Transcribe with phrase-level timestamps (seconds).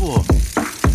[0.00, 0.14] Pô.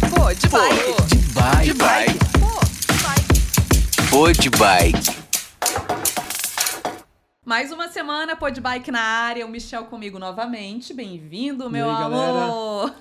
[0.10, 1.06] Pô, de Pô, bike.
[1.06, 1.64] de bike.
[1.66, 2.20] De bike.
[2.40, 4.10] Pô, de bike.
[4.10, 5.26] Pô, de bike.
[7.46, 9.46] Mais uma semana, Pô de Bike na área.
[9.46, 10.92] O Michel comigo novamente.
[10.92, 12.96] Bem-vindo, meu aí, amor.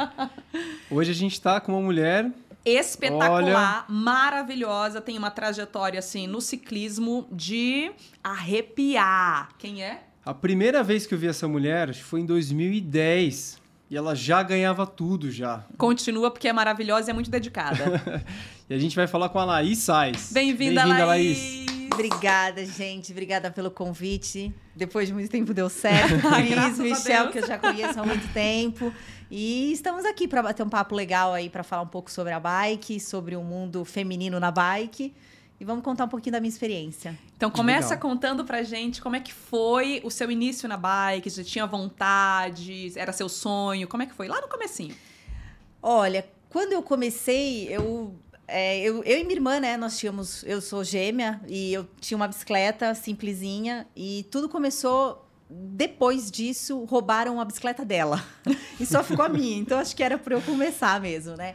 [0.90, 2.32] Hoje a gente tá com uma mulher.
[2.64, 5.02] Espetacular, maravilhosa.
[5.02, 7.92] Tem uma trajetória, assim, no ciclismo de
[8.24, 9.50] arrepiar.
[9.58, 10.02] Quem é?
[10.24, 13.59] A primeira vez que eu vi essa mulher foi em 2010.
[13.90, 15.64] E ela já ganhava tudo já.
[15.76, 18.00] Continua porque é maravilhosa e é muito dedicada.
[18.70, 20.30] E a gente vai falar com a Laís Sais.
[20.32, 21.66] Bem-vinda, Bem-vinda, Laís.
[21.92, 23.10] Obrigada, gente.
[23.10, 24.54] Obrigada pelo convite.
[24.76, 26.20] Depois de muito tempo deu certo.
[26.22, 28.94] Cris, a Michel, que eu já conheço há muito tempo.
[29.28, 32.38] E estamos aqui para bater um papo legal aí, para falar um pouco sobre a
[32.38, 35.12] bike, sobre o mundo feminino na bike.
[35.60, 37.18] E vamos contar um pouquinho da minha experiência.
[37.36, 38.10] Então começa Legal.
[38.10, 42.90] contando pra gente como é que foi o seu início na bike, você tinha vontade,
[42.96, 44.26] era seu sonho, como é que foi?
[44.26, 44.96] Lá no comecinho.
[45.82, 48.14] Olha, quando eu comecei, eu,
[48.48, 52.16] é, eu, eu e minha irmã, né, nós tínhamos, eu sou gêmea e eu tinha
[52.16, 58.24] uma bicicleta simplesinha e tudo começou depois disso, roubaram a bicicleta dela
[58.80, 59.58] e só ficou a minha.
[59.58, 61.54] Então acho que era para eu começar mesmo, né?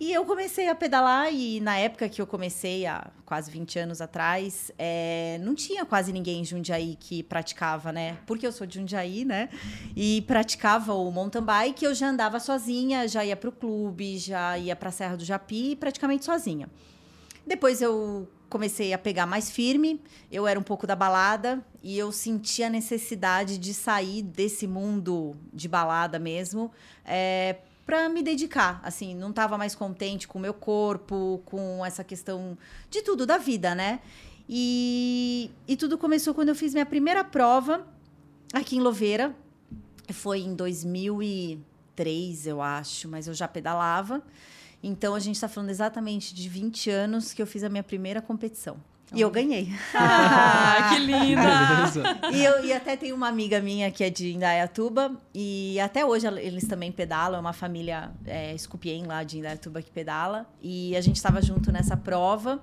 [0.00, 4.00] E eu comecei a pedalar e na época que eu comecei, há quase 20 anos
[4.00, 8.16] atrás, é, não tinha quase ninguém em Jundiaí que praticava, né?
[8.24, 9.50] Porque eu sou de Jundiaí, né?
[9.94, 14.56] E praticava o mountain bike, eu já andava sozinha, já ia para o clube, já
[14.56, 16.66] ia para a Serra do Japi, praticamente sozinha.
[17.46, 20.00] Depois eu comecei a pegar mais firme,
[20.32, 25.36] eu era um pouco da balada e eu sentia a necessidade de sair desse mundo
[25.52, 26.72] de balada mesmo,
[27.04, 27.56] é,
[27.90, 32.56] para me dedicar, assim, não estava mais contente com o meu corpo, com essa questão
[32.88, 33.98] de tudo da vida, né?
[34.48, 37.84] E, e tudo começou quando eu fiz minha primeira prova
[38.52, 39.34] aqui em Louveira,
[40.12, 44.22] foi em 2003, eu acho, mas eu já pedalava.
[44.80, 48.22] Então a gente está falando exatamente de 20 anos que eu fiz a minha primeira
[48.22, 48.76] competição.
[49.12, 49.68] E eu ganhei.
[49.94, 52.30] Ah, que linda!
[52.32, 56.26] E, eu, e até tem uma amiga minha que é de Indaiatuba, e até hoje
[56.26, 61.00] eles também pedalam, é uma família é, Scupien lá de Indaiatuba que pedala, e a
[61.00, 62.62] gente estava junto nessa prova.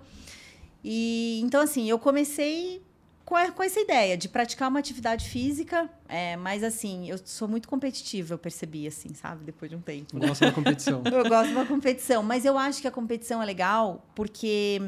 [0.84, 2.82] E então, assim, eu comecei
[3.26, 7.48] com, a- com essa ideia de praticar uma atividade física, é, mas assim, eu sou
[7.48, 10.18] muito competitiva, eu percebi, assim, sabe, depois de um tempo.
[10.18, 11.04] Não gosto da competição.
[11.12, 14.80] Eu gosto de uma competição, mas eu acho que a competição é legal porque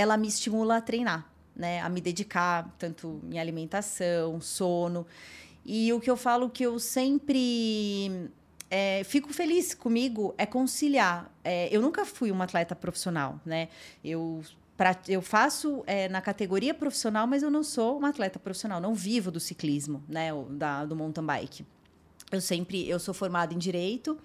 [0.00, 1.80] ela me estimula a treinar, né?
[1.80, 5.06] A me dedicar, tanto em alimentação, sono.
[5.64, 8.30] E o que eu falo que eu sempre
[8.70, 11.30] é, fico feliz comigo é conciliar.
[11.44, 13.68] É, eu nunca fui uma atleta profissional, né?
[14.02, 14.42] Eu,
[15.08, 19.30] eu faço é, na categoria profissional, mas eu não sou uma atleta profissional, não vivo
[19.30, 20.30] do ciclismo, né?
[20.50, 21.66] Da, do mountain bike.
[22.32, 24.16] Eu sempre, eu sou formada em direito,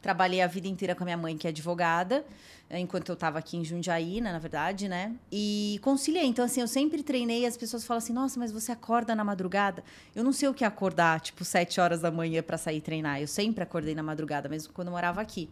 [0.00, 2.24] trabalhei a vida inteira com a minha mãe, que é advogada,
[2.68, 5.12] eh, enquanto eu estava aqui em Jundiaí, né, na verdade, né?
[5.30, 6.26] E conciliei.
[6.26, 9.82] Então, assim, eu sempre treinei as pessoas falam assim: nossa, mas você acorda na madrugada?
[10.14, 13.20] Eu não sei o que é acordar, tipo, sete horas da manhã para sair treinar.
[13.20, 15.48] Eu sempre acordei na madrugada, mesmo quando eu morava aqui.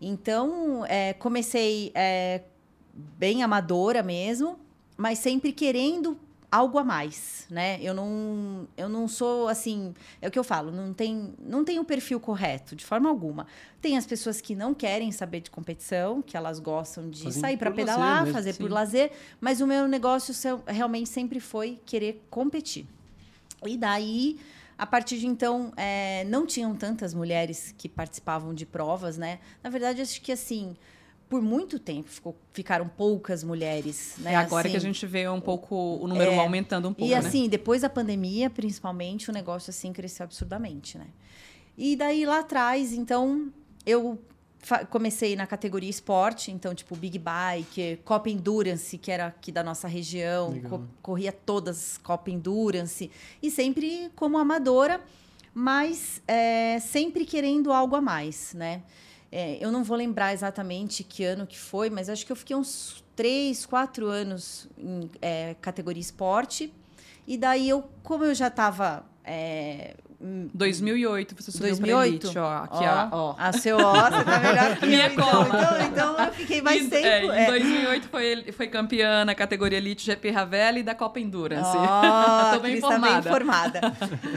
[0.00, 2.42] Então, eh, comecei eh,
[2.94, 4.58] bem amadora mesmo,
[4.96, 6.18] mas sempre querendo
[6.50, 7.78] algo a mais, né?
[7.82, 11.78] Eu não, eu não sou assim, é o que eu falo, não tem, não tem
[11.78, 13.46] o perfil correto de forma alguma.
[13.80, 17.56] Tem as pessoas que não querem saber de competição, que elas gostam de Fazem sair
[17.56, 18.62] para pedalar, mesmo, fazer sim.
[18.62, 20.34] por lazer, mas o meu negócio
[20.66, 22.86] realmente sempre foi querer competir.
[23.66, 24.38] E daí,
[24.78, 29.38] a partir de então, é, não tinham tantas mulheres que participavam de provas, né?
[29.62, 30.76] Na verdade, acho que assim,
[31.28, 34.32] por muito tempo ficou- ficaram poucas mulheres, né?
[34.32, 36.38] É agora Assim, que a gente vê um pouco o número É.
[36.38, 37.18] aumentando um pouco, e né?
[37.18, 41.06] assim, depois da pandemia, principalmente, o negócio assim cresceu absurdamente, né?
[41.76, 43.52] E daí lá atrás, então,
[43.86, 44.18] eu
[44.90, 49.86] comecei na categoria esporte, então, tipo, Big Bike, Copa Endurance, que era aqui da nossa
[49.86, 53.10] região, co- corria todas Copa Endurance,
[53.40, 55.00] e sempre como amadora,
[55.54, 58.82] mas é, sempre querendo algo a mais, né?
[59.30, 62.56] É, eu não vou lembrar exatamente que ano que foi, mas acho que eu fiquei
[62.56, 66.72] uns três, quatro anos em é, categoria esporte.
[67.26, 69.04] E daí eu, como eu já estava.
[69.22, 71.92] É, 2008 você subiu 2008?
[71.92, 72.64] pra Elite, ó.
[72.64, 73.30] Aqui, ó, ó.
[73.30, 73.34] ó.
[73.38, 76.82] A seu ó, você tá melhor que Minha eu, então, então, então eu fiquei mais
[76.82, 77.06] E- tempo.
[77.06, 77.46] é, em é.
[77.46, 81.70] 2008 foi, foi campeã na categoria Elite GP Ravela e da Copa Endurance.
[81.76, 83.28] Ó, Tô bem tá bem informada.
[83.28, 83.80] informada.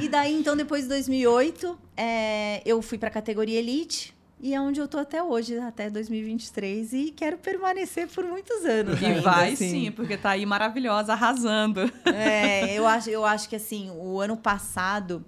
[0.01, 4.13] E daí, então, depois de 2008, é, eu fui para a categoria Elite.
[4.43, 6.93] E é onde eu tô até hoje, até 2023.
[6.93, 8.99] E quero permanecer por muitos anos.
[8.99, 9.69] E ainda, vai assim.
[9.69, 11.81] sim, porque tá aí maravilhosa, arrasando.
[12.05, 15.23] É, eu acho, eu acho que assim, o ano passado,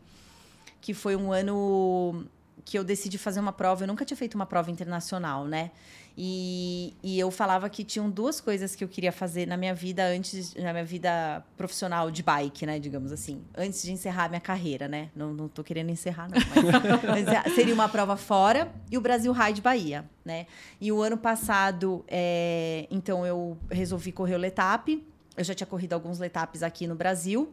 [0.82, 2.26] que foi um ano
[2.66, 3.84] que eu decidi fazer uma prova.
[3.84, 5.70] Eu nunca tinha feito uma prova internacional, né?
[6.16, 10.06] E, e eu falava que tinham duas coisas que eu queria fazer na minha vida
[10.06, 12.78] antes, na minha vida profissional de bike, né?
[12.80, 13.42] Digamos assim.
[13.58, 15.10] Antes de encerrar a minha carreira, né?
[15.16, 16.38] Não, não tô querendo encerrar, não.
[16.38, 20.46] Mas, mas seria uma prova fora e o Brasil Ride Bahia, né?
[20.80, 25.04] E o ano passado, é, então eu resolvi correr o Letap.
[25.36, 27.52] Eu já tinha corrido alguns Letapes aqui no Brasil.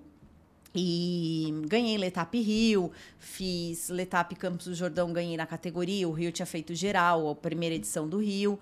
[0.75, 6.08] E ganhei Letap Rio, fiz Letap Campos do Jordão, ganhei na categoria.
[6.08, 8.58] O Rio tinha feito geral, a primeira edição do Rio.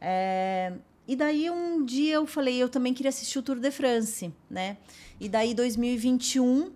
[0.00, 0.72] É,
[1.06, 4.76] e daí um dia eu falei, eu também queria assistir o Tour de France, né?
[5.20, 6.72] E daí 2021,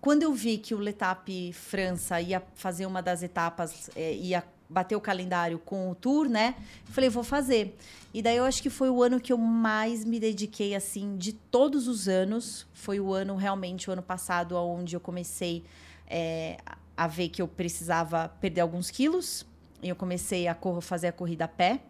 [0.00, 4.42] quando eu vi que o Letap França ia fazer uma das etapas, é, ia
[4.72, 6.54] bater o calendário com o tour, né?
[6.86, 7.76] Falei, vou fazer.
[8.14, 11.32] E daí eu acho que foi o ano que eu mais me dediquei, assim, de
[11.32, 12.66] todos os anos.
[12.72, 15.64] Foi o ano, realmente, o ano passado, onde eu comecei
[16.06, 16.58] é,
[16.96, 19.46] a ver que eu precisava perder alguns quilos.
[19.82, 21.80] E eu comecei a fazer a corrida a pé.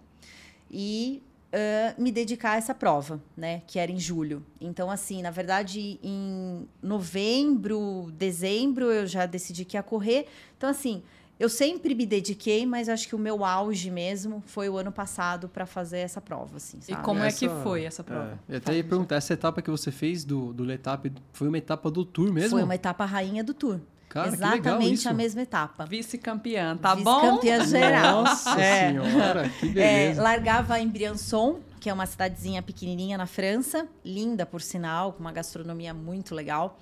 [0.70, 3.62] E uh, me dedicar a essa prova, né?
[3.67, 4.44] Que era em julho.
[4.61, 10.26] Então, assim, na verdade, em novembro, dezembro, eu já decidi que ia correr.
[10.56, 11.02] Então, assim,
[11.42, 15.48] eu sempre me dediquei, mas acho que o meu auge mesmo foi o ano passado
[15.48, 18.38] para fazer essa prova, assim, E como essa, é que foi essa prova?
[18.48, 21.58] É, eu até ia perguntar, essa etapa que você fez do, do Letap foi uma
[21.58, 22.50] etapa do Tour mesmo?
[22.50, 23.80] Foi uma etapa rainha do Tour.
[24.08, 25.84] Cara, Exatamente a mesma etapa.
[25.84, 27.20] Vice-campeã, tá Vice bom?
[27.20, 28.22] Vice-campeã geral.
[28.22, 28.90] Nossa é.
[28.92, 30.20] senhora, que é, beleza.
[30.20, 35.18] É, largava em Briançon, que é uma cidadezinha pequenininha na França, linda por sinal, com
[35.18, 36.78] uma gastronomia muito legal.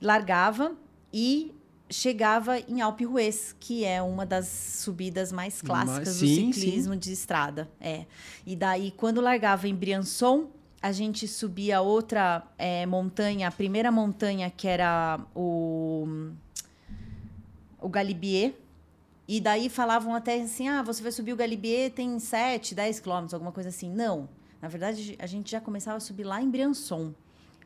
[0.00, 0.72] Largava
[1.12, 1.54] e
[1.90, 6.94] chegava em Alpe Ruiz, que é uma das subidas mais clássicas Mas, sim, do ciclismo
[6.94, 6.98] sim.
[7.00, 7.68] de estrada.
[7.80, 8.06] É.
[8.46, 10.48] E daí, quando largava em Briançon,
[10.80, 16.30] a gente subia outra é, montanha, a primeira montanha que era o,
[17.80, 18.54] o Galibier.
[19.28, 23.34] E daí falavam até assim: ah, você vai subir o Galibier, tem 7, 10 quilômetros,
[23.34, 23.90] alguma coisa assim.
[23.90, 24.28] Não.
[24.62, 27.12] Na verdade, a gente já começava a subir lá em Briançon.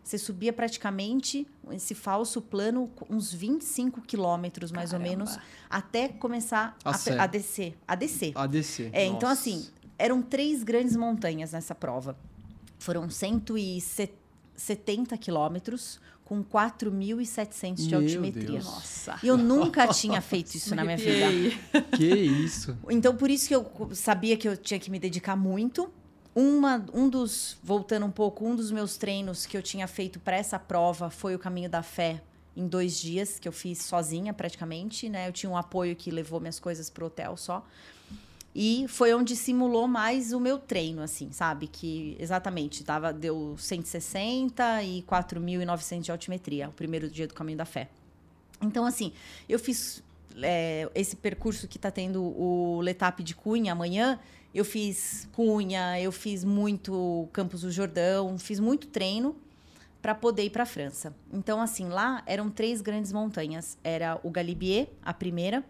[0.05, 5.09] Você subia praticamente esse falso plano, uns 25 quilômetros, mais Caramba.
[5.09, 5.39] ou menos,
[5.71, 7.75] até começar a, a, a, descer.
[7.89, 8.33] A descer.
[8.35, 8.91] A descer.
[8.93, 9.67] É, então, assim,
[9.99, 12.19] eram três grandes montanhas nessa prova.
[12.79, 18.47] Foram 170 quilômetros com 4.700 de altimetria.
[18.47, 18.67] Deus.
[18.67, 19.19] Nossa.
[19.23, 21.57] E eu nunca tinha feito isso na minha vida.
[21.97, 22.77] Que isso.
[22.91, 25.91] Então, por isso que eu sabia que eu tinha que me dedicar muito
[26.35, 30.37] uma, um dos, voltando um pouco, um dos meus treinos que eu tinha feito para
[30.37, 32.21] essa prova foi o Caminho da Fé
[32.57, 35.29] em dois dias, que eu fiz sozinha praticamente, né?
[35.29, 37.65] Eu tinha um apoio que levou minhas coisas pro hotel só.
[38.55, 41.67] E foi onde simulou mais o meu treino, assim, sabe?
[41.67, 47.65] Que exatamente, dava, deu 160 e 4.900 de altimetria, o primeiro dia do Caminho da
[47.65, 47.89] Fé.
[48.63, 49.13] Então, assim,
[49.49, 50.03] eu fiz
[50.41, 54.21] é, esse percurso que está tendo o Letap de Cunha amanhã,
[54.55, 59.37] eu fiz Cunha, eu fiz muito Campos do Jordão, fiz muito treino
[60.01, 61.15] para poder ir para a França.
[61.33, 63.77] Então, assim, lá eram três grandes montanhas.
[63.83, 65.65] Era o Galibier, a primeira,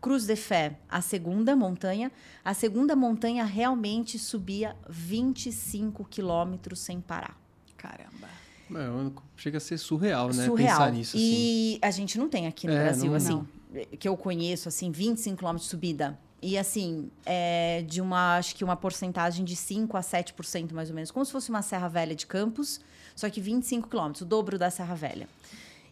[0.00, 2.10] Cruz de Fé, a segunda montanha.
[2.44, 7.38] A segunda montanha realmente subia 25 quilômetros sem parar.
[7.76, 8.28] Caramba.
[8.70, 10.46] É, chega a ser surreal, né?
[10.46, 10.78] Surreal.
[10.78, 11.16] Pensar nisso.
[11.16, 11.26] Assim.
[11.26, 13.84] E a gente não tem aqui no é, Brasil, não, assim, não.
[13.98, 16.18] que eu conheço, assim, 25 quilômetros de subida.
[16.46, 20.94] E assim, é de uma, acho que uma porcentagem de 5 a 7% mais ou
[20.94, 22.82] menos, como se fosse uma Serra Velha de Campos,
[23.16, 25.26] só que 25 quilômetros, o dobro da Serra Velha.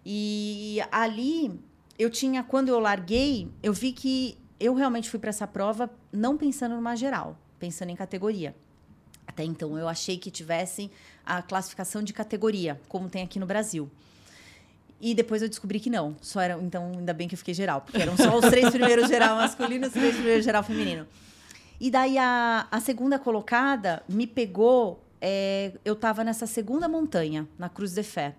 [0.05, 1.59] E ali
[1.99, 6.37] eu tinha, quando eu larguei, eu vi que eu realmente fui para essa prova não
[6.37, 8.55] pensando numa geral, pensando em categoria.
[9.27, 10.91] Até então eu achei que tivesse
[11.25, 13.91] a classificação de categoria, como tem aqui no Brasil.
[15.03, 16.15] E depois eu descobri que não.
[16.23, 19.09] Só era, então, ainda bem que eu fiquei geral, porque eram só os três primeiros
[19.09, 21.09] geral masculino e os três primeiros geral feminino.
[21.81, 25.03] E daí a, a segunda colocada me pegou.
[25.21, 28.37] É, eu estava nessa segunda montanha, na Cruz de Fé.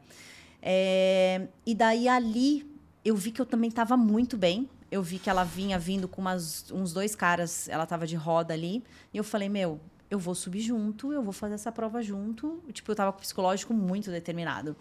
[0.62, 2.66] É, e daí ali
[3.04, 4.70] eu vi que eu também estava muito bem.
[4.90, 8.54] Eu vi que ela vinha vindo com umas, uns dois caras, ela estava de roda
[8.54, 8.82] ali.
[9.14, 12.64] E eu falei, meu, eu vou subir junto, eu vou fazer essa prova junto.
[12.72, 14.78] Tipo, eu estava com o psicológico muito determinado.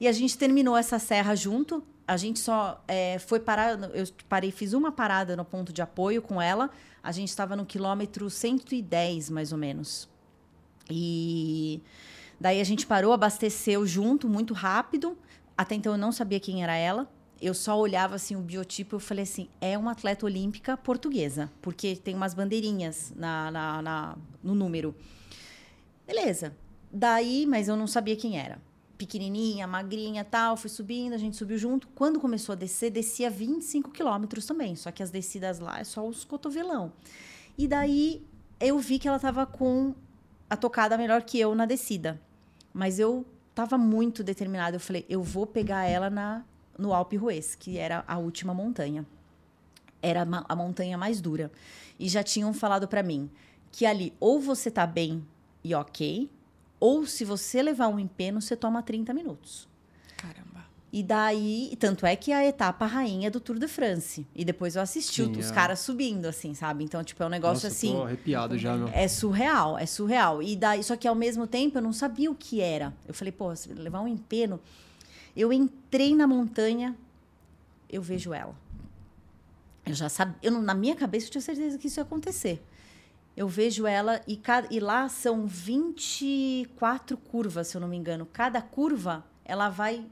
[0.00, 1.82] E a gente terminou essa serra junto.
[2.06, 3.78] A gente só é, foi parar.
[3.94, 6.70] Eu parei, fiz uma parada no ponto de apoio com ela.
[7.02, 10.08] A gente estava no quilômetro 110, mais ou menos.
[10.90, 11.82] E
[12.40, 15.18] daí a gente parou, abasteceu junto, muito rápido.
[15.56, 17.10] Até então eu não sabia quem era ela.
[17.40, 21.96] Eu só olhava assim o biotipo e falei assim: é uma atleta olímpica portuguesa, porque
[21.96, 24.94] tem umas bandeirinhas na, na, na no número.
[26.06, 26.56] Beleza.
[26.90, 28.58] Daí, mas eu não sabia quem era.
[28.98, 31.88] Pequenininha, magrinha tal, fui subindo, a gente subiu junto.
[31.94, 36.06] Quando começou a descer, descia 25 quilômetros também, só que as descidas lá é só
[36.06, 36.92] os cotovelão.
[37.56, 38.26] E daí
[38.60, 39.94] eu vi que ela tava com
[40.50, 42.20] a tocada melhor que eu na descida.
[42.74, 43.24] Mas eu
[43.54, 44.76] tava muito determinada.
[44.76, 46.44] Eu falei, eu vou pegar ela na
[46.78, 49.04] no Alpe Ruiz, que era a última montanha.
[50.00, 51.50] Era a montanha mais dura.
[51.98, 53.28] E já tinham falado para mim
[53.72, 55.26] que ali ou você tá bem
[55.62, 56.30] e ok,
[56.80, 59.68] ou se você levar um empeno, você toma 30 minutos.
[60.16, 60.66] Caramba.
[60.90, 64.26] E daí, tanto é que a etapa rainha do Tour de France.
[64.34, 65.54] E depois eu assisti Sim, os é.
[65.54, 66.82] caras subindo, assim, sabe?
[66.82, 67.92] Então, tipo, é um negócio Nossa, assim.
[67.92, 68.88] Tô arrepiado já, meu.
[68.88, 70.42] É surreal, é surreal.
[70.42, 72.94] E daí, só que ao mesmo tempo eu não sabia o que era.
[73.06, 74.58] Eu falei, pô, se levar um empeno.
[75.36, 76.96] Eu entrei na montanha,
[77.90, 78.54] eu vejo ela.
[79.84, 82.62] Eu já sabia, eu na minha cabeça eu tinha certeza que isso ia acontecer.
[83.38, 88.26] Eu vejo ela e, e lá são 24 curvas, se eu não me engano.
[88.32, 90.04] Cada curva, ela vai.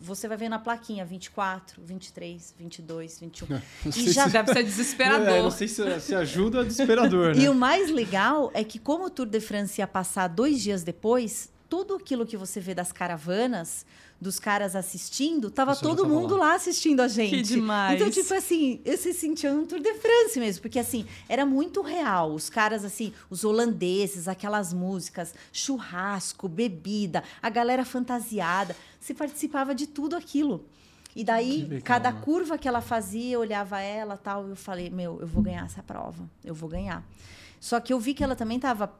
[0.00, 3.46] Você vai ver na plaquinha 24, 23, 22, 21.
[3.48, 5.42] Não E sei já se- Deve ser É, desesperador.
[5.44, 7.42] não sei se, se ajuda ou é desesperador, né?
[7.44, 10.82] E o mais legal é que, como o Tour de France ia passar dois dias
[10.82, 13.86] depois, tudo aquilo que você vê das caravanas,
[14.22, 16.54] dos caras assistindo, tava todo tava mundo lá.
[16.54, 17.30] assistindo a gente.
[17.30, 18.00] Que demais.
[18.00, 21.82] Então, tipo assim, eu se sentia um Tour de France mesmo, porque assim, era muito
[21.82, 22.32] real.
[22.32, 28.76] Os caras, assim, os holandeses, aquelas músicas, churrasco, bebida, a galera fantasiada.
[29.00, 30.64] Você participava de tudo aquilo.
[31.14, 32.20] E daí, legal, cada né?
[32.22, 35.82] curva que ela fazia, eu olhava ela tal, eu falei, meu, eu vou ganhar essa
[35.82, 37.04] prova, eu vou ganhar.
[37.60, 38.90] Só que eu vi que ela também estava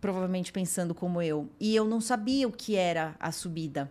[0.00, 3.90] provavelmente pensando como eu, e eu não sabia o que era a subida.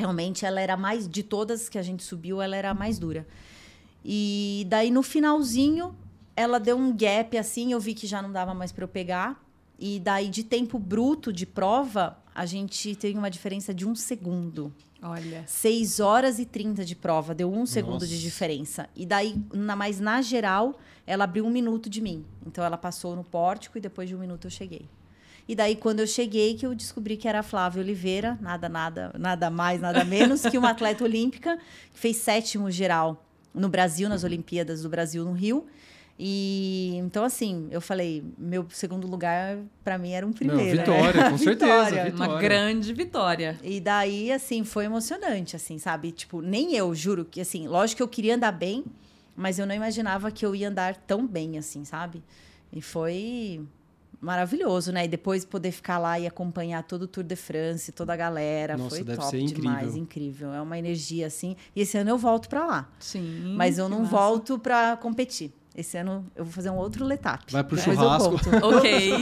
[0.00, 3.26] Realmente ela era mais de todas que a gente subiu, ela era a mais dura.
[4.02, 5.94] E daí no finalzinho,
[6.34, 9.38] ela deu um gap assim, eu vi que já não dava mais para eu pegar.
[9.78, 14.72] E daí de tempo bruto de prova, a gente tem uma diferença de um segundo.
[15.02, 15.44] Olha.
[15.46, 18.24] 6 horas e 30 de prova, deu um segundo de Nossa.
[18.24, 18.88] diferença.
[18.96, 22.24] E daí, na, mas na geral, ela abriu um minuto de mim.
[22.46, 24.88] Então ela passou no pórtico e depois de um minuto eu cheguei.
[25.50, 29.12] E daí, quando eu cheguei, que eu descobri que era a Flávia Oliveira, nada, nada,
[29.18, 31.58] nada mais, nada menos que uma atleta olímpica,
[31.92, 35.66] que fez sétimo geral no Brasil, nas Olimpíadas do Brasil no Rio.
[36.16, 40.76] E então, assim, eu falei, meu segundo lugar, para mim, era um primeiro.
[40.76, 40.84] né?
[40.84, 42.14] vitória, com certeza, Vitória.
[42.14, 43.58] Uma grande vitória.
[43.60, 46.12] E daí, assim, foi emocionante, assim, sabe?
[46.12, 48.84] Tipo, nem eu, juro que, assim, lógico que eu queria andar bem,
[49.34, 52.22] mas eu não imaginava que eu ia andar tão bem, assim, sabe?
[52.72, 53.66] E foi
[54.20, 55.04] maravilhoso, né?
[55.04, 58.76] E depois poder ficar lá e acompanhar todo o Tour de France, toda a galera,
[58.76, 60.02] Nossa, foi deve top ser demais, incrível.
[60.02, 60.52] incrível.
[60.54, 61.56] É uma energia, assim.
[61.74, 63.54] E esse ano eu volto pra lá, Sim.
[63.56, 64.10] mas eu não massa.
[64.10, 65.52] volto pra competir.
[65.74, 67.50] Esse ano eu vou fazer um outro letap.
[67.52, 68.34] Vai pro Depois churrasco.
[68.66, 69.12] Ok.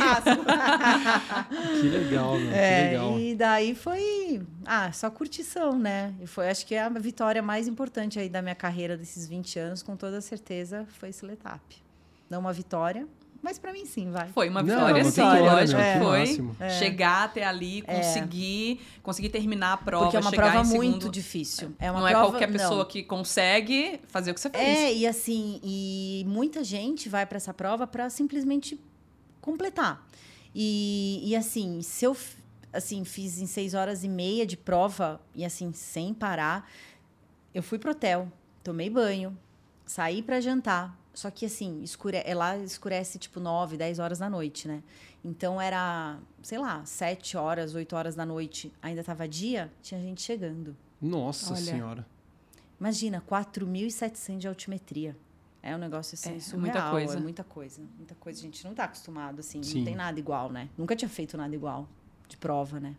[1.80, 2.48] Que legal, meu.
[2.48, 3.18] que É, legal.
[3.18, 6.14] e daí foi, ah, só curtição, né?
[6.20, 9.58] E foi, acho que é a vitória mais importante aí da minha carreira desses 20
[9.58, 11.62] anos, com toda certeza, foi esse letap.
[12.30, 13.06] Não uma vitória,
[13.42, 14.28] mas pra mim sim, vai.
[14.28, 16.18] Foi uma Não, vitória, uma sim, lógico que foi.
[16.18, 16.57] máximo.
[16.78, 21.09] Chegar até ali, conseguir, conseguir terminar a prova, Porque é uma chegar prova muito segundo.
[21.11, 21.73] difícil.
[21.78, 22.85] É uma não é prova, qualquer pessoa não.
[22.85, 24.78] que consegue fazer o que você fez.
[24.78, 28.78] É, e assim, e muita gente vai pra essa prova pra simplesmente
[29.40, 30.07] completar.
[30.54, 32.16] E, e assim, se eu
[32.73, 36.68] assim, fiz em seis horas e meia de prova, e assim, sem parar,
[37.54, 38.30] eu fui pro hotel,
[38.62, 39.37] tomei banho,
[39.87, 40.97] saí pra jantar.
[41.18, 42.22] Só que assim, escure...
[42.25, 44.84] é lá escurece tipo 9, 10 horas da noite, né?
[45.25, 50.22] Então era, sei lá, 7 horas, 8 horas da noite, ainda tava dia, tinha gente
[50.22, 50.76] chegando.
[51.02, 51.60] Nossa Olha.
[51.60, 52.06] senhora.
[52.78, 55.16] Imagina, 4.700 de altimetria.
[55.60, 56.60] É um negócio assim, É, surreal.
[56.60, 57.16] muita coisa.
[57.16, 57.82] É muita coisa.
[57.96, 58.38] Muita coisa.
[58.38, 59.60] A gente não tá acostumado, assim.
[59.60, 59.78] Sim.
[59.78, 60.68] Não tem nada igual, né?
[60.78, 61.88] Nunca tinha feito nada igual
[62.28, 62.94] de prova, né?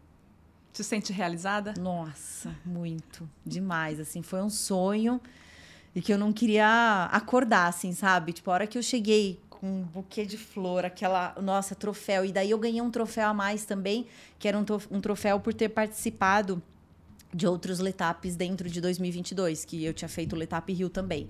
[0.74, 1.74] Se sente realizada?
[1.80, 3.30] Nossa, muito.
[3.46, 4.22] Demais, assim.
[4.22, 5.22] Foi um sonho
[5.96, 8.34] e que eu não queria acordar, assim, sabe?
[8.34, 12.24] Tipo, a hora que eu cheguei com um buquê de flor, aquela, nossa, troféu.
[12.24, 14.06] E daí eu ganhei um troféu a mais também,
[14.38, 16.62] que era um, um troféu por ter participado
[17.34, 21.30] de outros letapes dentro de 2022, que eu tinha feito o Letap Rio também.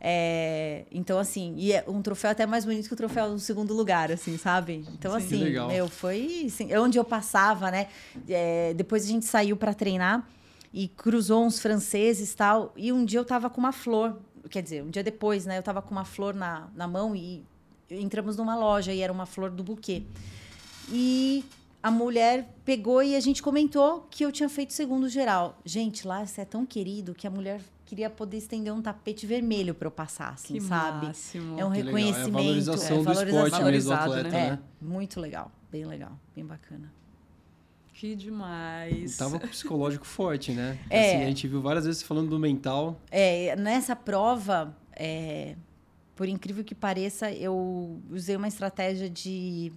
[0.00, 3.74] É, então, assim, e é um troféu até mais bonito que o troféu do segundo
[3.74, 4.84] lugar, assim, sabe?
[4.92, 5.26] Então, Sim.
[5.26, 5.68] Assim, legal.
[5.68, 7.88] meu, foi assim, onde eu passava, né?
[8.28, 10.26] É, depois a gente saiu para treinar
[10.72, 12.72] e cruzou uns franceses e tal.
[12.76, 14.18] E um dia eu tava com uma flor,
[14.50, 15.58] quer dizer, um dia depois, né?
[15.58, 17.44] Eu tava com uma flor na, na mão e
[17.90, 20.02] entramos numa loja e era uma flor do buquê.
[20.90, 21.44] E
[21.82, 25.58] a mulher pegou e a gente comentou que eu tinha feito segundo geral.
[25.64, 29.72] Gente, lá você é tão querido que a mulher queria poder estender um tapete vermelho
[29.72, 31.06] para eu passar, assim, que sabe?
[31.06, 31.58] máximo.
[31.58, 31.94] É um Que legal.
[31.94, 32.36] reconhecimento.
[32.38, 34.58] É a valorização é, do esporte mesmo atleta, É, né?
[34.80, 36.92] muito legal, bem legal, bem bacana.
[37.96, 39.16] Que demais.
[39.16, 40.78] Tava com o psicológico forte, né?
[40.90, 41.00] É.
[41.00, 43.00] Assim, a gente viu várias vezes falando do mental.
[43.10, 45.56] É, nessa prova, é,
[46.14, 49.72] por incrível que pareça, eu usei uma estratégia de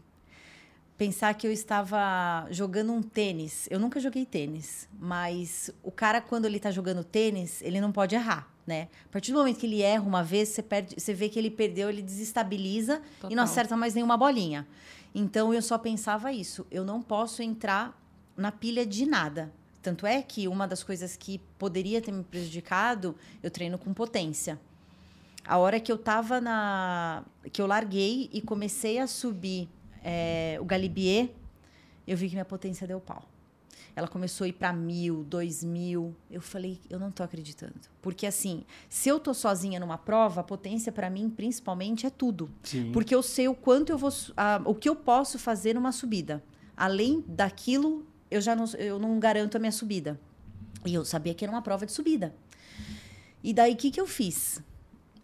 [0.98, 3.70] pensar que eu estava jogando um tênis.
[3.72, 8.16] Eu nunca joguei tênis, mas o cara, quando ele está jogando tênis, ele não pode
[8.16, 8.90] errar, né?
[9.06, 11.50] A partir do momento que ele erra uma vez, você, perde, você vê que ele
[11.50, 13.38] perdeu, ele desestabiliza e Total.
[13.38, 14.68] não acerta mais nenhuma bolinha.
[15.16, 16.68] Então, eu só pensava isso.
[16.70, 17.98] Eu não posso entrar
[18.39, 19.51] na pilha de nada.
[19.81, 24.60] Tanto é que uma das coisas que poderia ter me prejudicado, eu treino com potência.
[25.46, 27.24] A hora que eu tava na.
[27.51, 29.69] que eu larguei e comecei a subir
[30.03, 31.29] é, o Galibier,
[32.05, 33.24] eu vi que minha potência deu pau.
[33.96, 36.15] Ela começou a ir para mil, dois mil.
[36.29, 37.74] Eu falei, eu não tô acreditando.
[38.01, 42.50] Porque assim, se eu tô sozinha numa prova, a potência para mim, principalmente, é tudo.
[42.63, 42.91] Sim.
[42.91, 44.12] Porque eu sei o quanto eu vou.
[44.38, 46.43] ah, o que eu posso fazer numa subida.
[46.77, 50.19] Além daquilo, eu já não, eu não garanto a minha subida.
[50.86, 52.33] E eu sabia que era uma prova de subida.
[53.43, 54.62] E daí, o que, que eu fiz?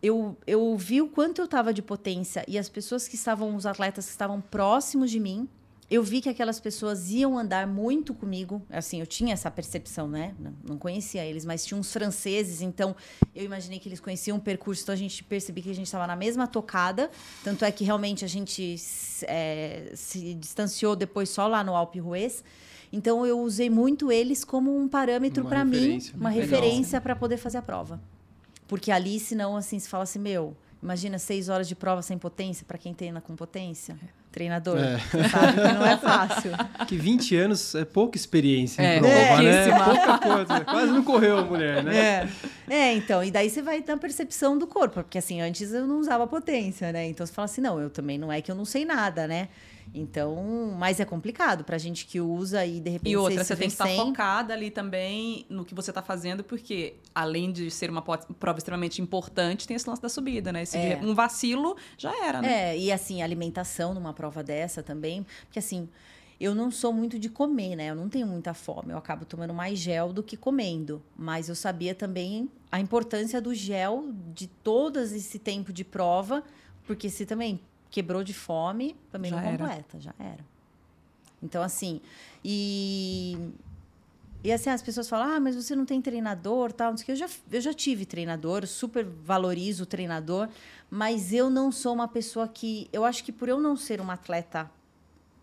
[0.01, 3.65] Eu, eu vi o quanto eu estava de potência e as pessoas que estavam, os
[3.65, 5.49] atletas que estavam próximos de mim,
[5.89, 8.61] eu vi que aquelas pessoas iam andar muito comigo.
[8.69, 10.33] Assim, eu tinha essa percepção, né?
[10.63, 12.95] Não, conhecia eles, mas tinha uns franceses, então
[13.35, 16.07] eu imaginei que eles conheciam o percurso, então a gente percebi que a gente estava
[16.07, 17.11] na mesma tocada.
[17.43, 18.75] Tanto é que realmente a gente
[19.23, 22.43] é, se distanciou depois só lá no Alpe d'Huez.
[22.95, 26.43] Então eu usei muito eles como um parâmetro para mim, uma Legal.
[26.45, 27.99] referência para poder fazer a prova.
[28.69, 32.65] Porque ali, senão, assim, se fala assim, meu, imagina seis horas de prova sem potência,
[32.65, 33.97] para quem treina com potência,
[34.31, 34.97] treinador, É.
[34.97, 36.51] você sabe que não é fácil.
[36.87, 39.65] Que 20 anos é pouca experiência em É, prova, né?
[39.65, 39.85] pouquíssima.
[39.85, 40.65] Pouca coisa.
[40.65, 41.95] Quase não correu a mulher, né?
[41.97, 42.29] É.
[42.73, 45.99] é, então, e daí você vai na percepção do corpo, porque assim, antes eu não
[45.99, 47.07] usava potência, né?
[47.07, 49.49] Então você fala assim, não, eu também não é que eu não sei nada, né?
[49.93, 53.55] Então, mas é complicado pra gente que usa e de repente E outra, você tem
[53.55, 53.97] que vê estar sem.
[53.97, 59.01] focada ali também no que você está fazendo, porque além de ser uma prova extremamente
[59.01, 60.63] importante, tem esse lance da subida, né?
[60.63, 60.99] Esse É.
[61.01, 62.71] um vacilo já era, né?
[62.73, 65.87] É, e assim, alimentação numa prova dessa também, porque assim,
[66.39, 67.89] eu não sou muito de comer, né?
[67.91, 71.01] Eu não tenho muita fome, eu acabo tomando mais gel do que comendo.
[71.15, 76.43] Mas eu sabia também a importância do gel de todo esse tempo de prova,
[76.85, 77.61] porque se também
[77.95, 79.57] quebrou de fome, também Já não era.
[79.57, 80.45] completa, já era.
[81.41, 82.01] Então, assim,
[82.43, 83.37] e.
[84.43, 87.05] E assim, as pessoas falam, ah, mas você não tem treinador, tal, não sei o
[87.05, 87.11] que.
[87.13, 90.49] Eu já, eu já tive treinador, super valorizo o treinador,
[90.91, 92.89] mas eu não sou uma pessoa que.
[92.91, 94.69] Eu acho que por eu não ser uma atleta,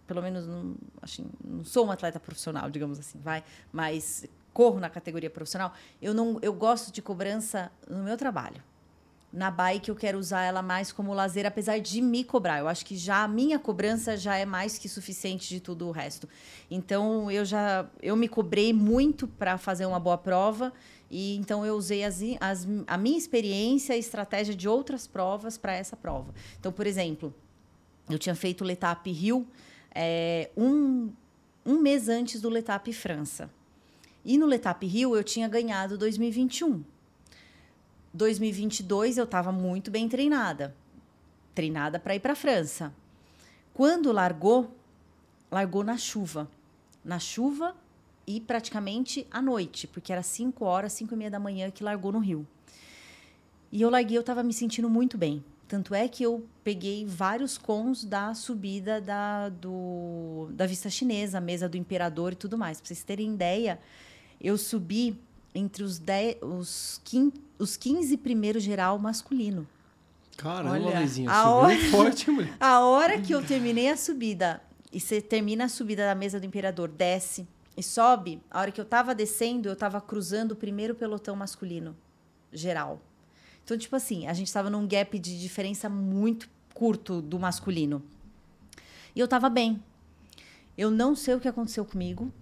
[0.06, 4.90] pelo menos não, assim, não sou uma atleta profissional, digamos assim, vai, mas corro na
[4.90, 8.62] categoria profissional, eu não eu gosto de cobrança no meu trabalho.
[9.32, 12.58] Na bike eu quero usar ela mais como lazer, apesar de me cobrar.
[12.58, 15.90] Eu acho que já a minha cobrança já é mais que suficiente de tudo o
[15.90, 16.28] resto.
[16.70, 20.70] Então eu já eu me cobrei muito para fazer uma boa prova
[21.10, 25.72] e então eu usei as, as, a minha experiência e estratégia de outras provas para
[25.74, 26.34] essa prova.
[26.60, 27.34] Então, por exemplo,
[28.10, 29.46] eu tinha feito o Letap Rio
[29.94, 31.10] é, um,
[31.64, 33.50] um mês antes do Letap França.
[34.24, 36.82] E no Letap Rio eu tinha ganhado 2021.
[38.14, 40.74] 2022 eu estava muito bem treinada.
[41.54, 42.92] Treinada para ir para a França.
[43.74, 44.74] Quando largou,
[45.50, 46.50] largou na chuva.
[47.04, 47.74] Na chuva
[48.26, 52.12] e praticamente à noite, porque era 5 horas, 5 e meia da manhã que largou
[52.12, 52.46] no Rio.
[53.70, 55.42] E eu larguei, eu estava me sentindo muito bem.
[55.66, 61.40] Tanto é que eu peguei vários cons da subida da, do, da vista chinesa, a
[61.40, 62.78] mesa do imperador e tudo mais.
[62.78, 63.80] Para vocês terem ideia,
[64.38, 65.18] eu subi
[65.54, 69.66] entre os, 10, os, 15, os 15 primeiros geral masculino.
[70.36, 72.56] Caramba, Olha, vizinha, a hora- forte, mulher.
[72.60, 76.46] A hora que eu terminei a subida, e você termina a subida da mesa do
[76.46, 77.46] imperador, desce
[77.76, 81.96] e sobe, a hora que eu tava descendo, eu tava cruzando o primeiro pelotão masculino
[82.52, 83.00] geral.
[83.64, 88.02] Então, tipo assim, a gente tava num gap de diferença muito curto do masculino.
[89.14, 89.82] E eu tava bem.
[90.76, 92.32] Eu não sei o que aconteceu comigo.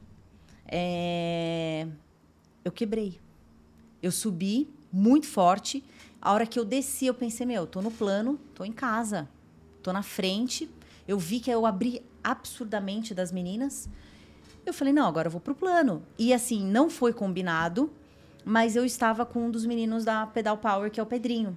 [0.66, 1.86] É,
[2.64, 3.18] Eu quebrei.
[4.02, 5.84] Eu subi muito forte.
[6.20, 9.28] A hora que eu desci, eu pensei, meu, tô no plano, tô em casa,
[9.82, 10.68] tô na frente.
[11.08, 13.88] Eu vi que eu abri absurdamente das meninas.
[14.64, 16.02] Eu falei, não, agora eu vou pro plano.
[16.18, 17.90] E assim, não foi combinado,
[18.44, 21.56] mas eu estava com um dos meninos da Pedal Power, que é o Pedrinho.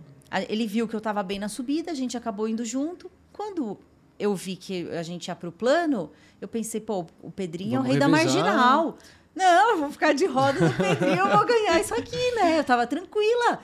[0.50, 3.12] Ele viu que eu estava bem na subida, a gente acabou indo junto.
[3.32, 3.78] Quando
[4.18, 7.84] eu vi que a gente ia pro plano, eu pensei, pô, o Pedrinho é o
[7.84, 8.44] Vamos rei da revezar.
[8.44, 8.98] marginal.
[9.36, 10.66] Não, eu vou ficar de roda no
[11.06, 12.60] eu vou ganhar isso aqui, né?
[12.60, 13.60] Eu tava tranquila.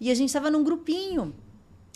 [0.00, 1.34] E a gente tava num grupinho.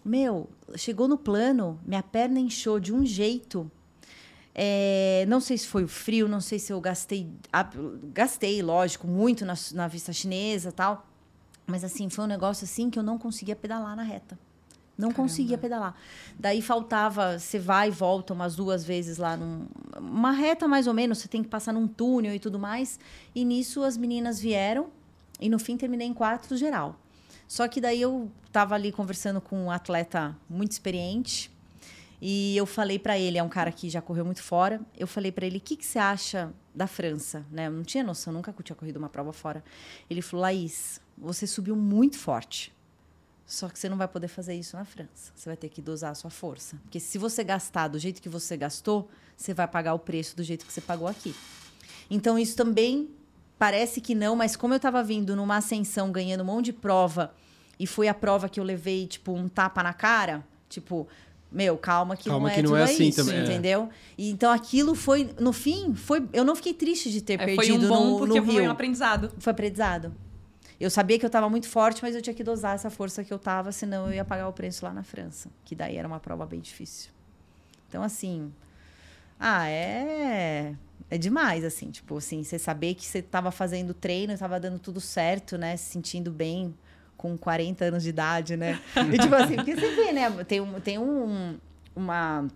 [0.05, 3.71] Meu, chegou no plano, minha perna inchou de um jeito
[4.55, 7.31] É, não sei se foi o frio, não sei se eu gastei.
[8.13, 11.07] Gastei, lógico, muito na, na vista chinesa tal.
[11.67, 14.39] Mas assim, foi um negócio assim que eu não conseguia pedalar na reta.
[15.03, 15.29] Não Caramba.
[15.29, 15.95] conseguia pedalar.
[16.39, 19.67] Daí faltava, você vai e volta umas duas vezes lá num,
[19.99, 22.99] uma reta mais ou menos, você tem que passar num túnel e tudo mais.
[23.35, 24.87] E nisso as meninas vieram
[25.41, 26.97] e no fim terminei em quarto geral.
[27.49, 31.51] Só que daí eu estava ali conversando com um atleta muito experiente
[32.25, 34.81] e eu falei para ele, é um cara que já correu muito fora.
[34.97, 37.45] Eu falei para ele, o que, que você acha da França?
[37.51, 37.67] Né?
[37.67, 39.65] Eu não tinha noção, nunca tinha corrido uma prova fora.
[40.09, 42.73] Ele falou, Laís, você subiu muito forte.
[43.47, 45.33] Só que você não vai poder fazer isso na França.
[45.35, 46.77] Você vai ter que dosar a sua força.
[46.85, 50.43] Porque se você gastar do jeito que você gastou, você vai pagar o preço do
[50.43, 51.35] jeito que você pagou aqui.
[52.11, 53.11] Então, isso também
[53.59, 57.35] parece que não, mas como eu estava vindo numa ascensão, ganhando um monte de prova,
[57.79, 61.07] e foi a prova que eu levei, tipo, um tapa na cara, tipo,
[61.51, 63.45] meu, calma que calma não é que não é assim isso, também, é.
[63.45, 63.89] entendeu?
[64.17, 67.87] E, então aquilo foi, no fim, foi, eu não fiquei triste de ter é, perdido
[67.87, 69.31] foi um bom no, porque no foi um aprendizado.
[69.39, 70.13] Foi aprendizado.
[70.83, 73.33] Eu sabia que eu estava muito forte, mas eu tinha que dosar essa força que
[73.33, 76.19] eu estava, senão eu ia pagar o preço lá na França, que daí era uma
[76.19, 77.11] prova bem difícil.
[77.89, 78.53] Então assim,
[79.39, 80.75] ah, é
[81.09, 85.01] é demais assim, tipo assim, você saber que você estava fazendo treino, estava dando tudo
[85.01, 86.75] certo, né, se sentindo bem
[87.23, 88.81] com 40 anos de idade, né?
[88.97, 90.29] E tipo assim, porque você vê, né?
[90.45, 91.57] Tem, um, tem um,
[91.95, 92.49] uma.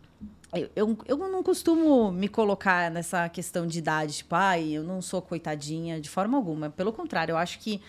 [0.75, 5.23] Eu, eu não costumo me colocar nessa questão de idade, tipo, ai, eu não sou
[5.23, 6.69] coitadinha, de forma alguma.
[6.71, 7.81] Pelo contrário, eu acho que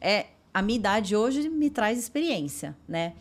[0.00, 3.14] é a minha idade hoje me traz experiência, né?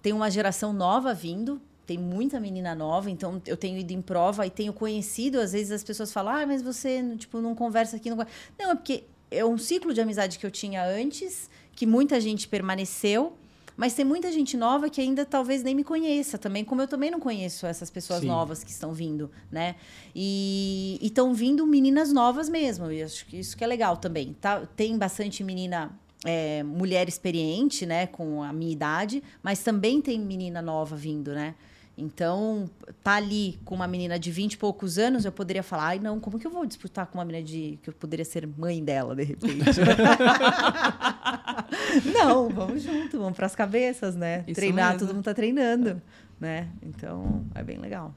[0.00, 4.46] Tem uma geração nova vindo, tem muita menina nova, então eu tenho ido em prova
[4.46, 8.10] e tenho conhecido, às vezes as pessoas falam, ah, mas você, tipo, não conversa aqui.
[8.10, 12.20] Não, não é porque é um ciclo de amizade que eu tinha antes que muita
[12.20, 13.34] gente permaneceu,
[13.76, 17.10] mas tem muita gente nova que ainda talvez nem me conheça também, como eu também
[17.10, 18.26] não conheço essas pessoas Sim.
[18.26, 19.76] novas que estão vindo, né?
[20.14, 24.34] E estão vindo meninas novas mesmo, e acho que isso que é legal também.
[24.40, 30.18] Tá, tem bastante menina é, mulher experiente, né, com a minha idade, mas também tem
[30.18, 31.54] menina nova vindo, né?
[32.00, 32.70] Então,
[33.02, 36.20] tá ali com uma menina de 20 e poucos anos, eu poderia falar, ai, não,
[36.20, 39.16] como que eu vou disputar com uma menina de que eu poderia ser mãe dela,
[39.16, 39.58] de repente?
[42.14, 44.44] não, vamos junto, vamos para as cabeças, né?
[44.46, 45.08] Isso Treinar, mesmo.
[45.08, 46.00] todo mundo tá treinando,
[46.38, 46.68] né?
[46.80, 48.14] Então, é bem legal.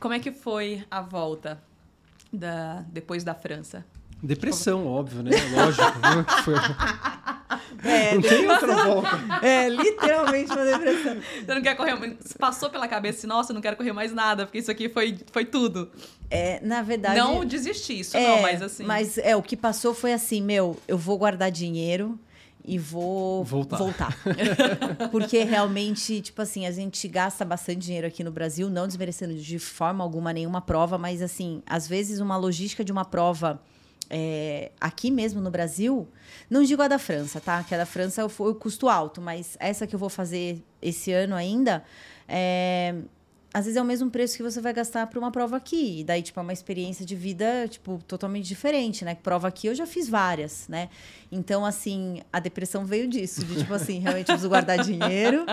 [0.00, 1.62] Como é que foi a volta
[2.32, 3.84] da depois da França?
[4.22, 5.30] Depressão, óbvio, né?
[5.54, 6.42] Lógico.
[6.44, 6.54] foi?
[7.84, 9.08] É, não tem outra volta.
[9.42, 11.16] É, literalmente uma depressão.
[11.44, 12.16] Você não quer correr.
[12.38, 15.18] Passou pela cabeça assim, nossa, eu não quero correr mais nada, porque isso aqui foi,
[15.32, 15.90] foi tudo.
[16.30, 17.16] É, na verdade.
[17.16, 18.84] Não desistir, isso é, não, mas assim.
[18.84, 22.18] Mas é, o que passou foi assim, meu, eu vou guardar dinheiro
[22.64, 23.76] e vou voltar.
[23.78, 24.18] voltar.
[25.10, 29.58] Porque realmente, tipo assim, a gente gasta bastante dinheiro aqui no Brasil, não desmerecendo de
[29.58, 33.60] forma alguma nenhuma prova, mas assim, às vezes uma logística de uma prova
[34.10, 36.08] é, aqui mesmo no Brasil,
[36.48, 37.62] não digo a da França, tá?
[37.62, 41.12] Que a da França foi o custo alto, mas essa que eu vou fazer esse
[41.12, 41.84] ano ainda,
[42.26, 42.94] é,
[43.52, 46.00] às vezes é o mesmo preço que você vai gastar para uma prova aqui.
[46.00, 49.14] E daí, tipo, é uma experiência de vida, tipo, totalmente diferente, né?
[49.14, 50.88] Prova aqui eu já fiz várias, né?
[51.32, 55.44] Então, assim, a depressão veio disso, de tipo assim, realmente preciso guardar dinheiro.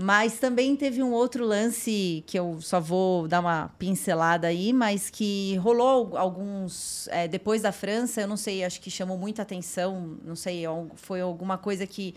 [0.00, 5.10] Mas também teve um outro lance que eu só vou dar uma pincelada aí, mas
[5.10, 7.08] que rolou alguns.
[7.08, 10.62] É, depois da França, eu não sei, acho que chamou muita atenção, não sei,
[10.94, 12.14] foi alguma coisa que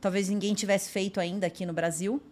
[0.00, 2.22] talvez ninguém tivesse feito ainda aqui no Brasil.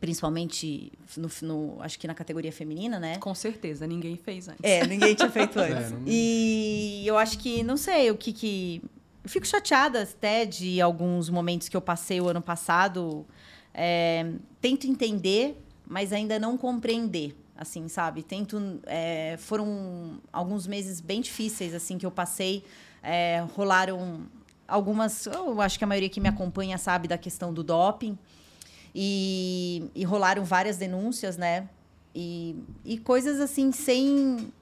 [0.00, 3.18] Principalmente no, no, acho que na categoria feminina, né?
[3.18, 4.60] Com certeza, ninguém fez antes.
[4.62, 5.88] É, ninguém tinha feito antes.
[5.88, 6.02] É, não...
[6.06, 8.80] E eu acho que, não sei, o que que.
[9.22, 13.26] Eu fico chateada até de alguns momentos que eu passei o ano passado
[13.74, 18.22] é, tento entender, mas ainda não compreender, assim, sabe?
[18.22, 18.80] Tento.
[18.86, 22.64] É, foram alguns meses bem difíceis, assim, que eu passei.
[23.02, 24.22] É, rolaram
[24.66, 25.26] algumas.
[25.26, 28.16] Eu acho que a maioria que me acompanha sabe da questão do doping.
[28.94, 31.68] E, e rolaram várias denúncias, né?
[32.14, 34.52] E, e coisas assim, sem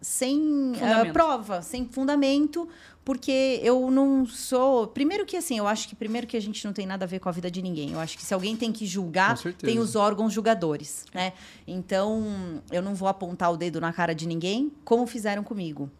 [0.00, 2.68] sem uh, prova, sem fundamento,
[3.04, 4.86] porque eu não sou.
[4.86, 7.20] Primeiro que assim, eu acho que primeiro que a gente não tem nada a ver
[7.20, 7.92] com a vida de ninguém.
[7.92, 11.34] Eu acho que se alguém tem que julgar, tem os órgãos julgadores, né?
[11.66, 15.90] Então, eu não vou apontar o dedo na cara de ninguém, como fizeram comigo,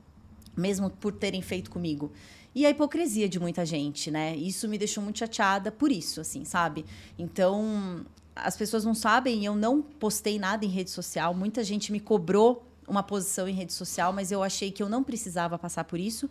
[0.57, 2.11] mesmo por terem feito comigo.
[2.55, 4.35] E a hipocrisia de muita gente, né?
[4.37, 6.87] Isso me deixou muito chateada por isso, assim, sabe?
[7.19, 12.01] Então, as pessoas não sabem, eu não postei nada em rede social, muita gente me
[12.01, 15.99] cobrou uma posição em rede social, mas eu achei que eu não precisava passar por
[15.99, 16.29] isso.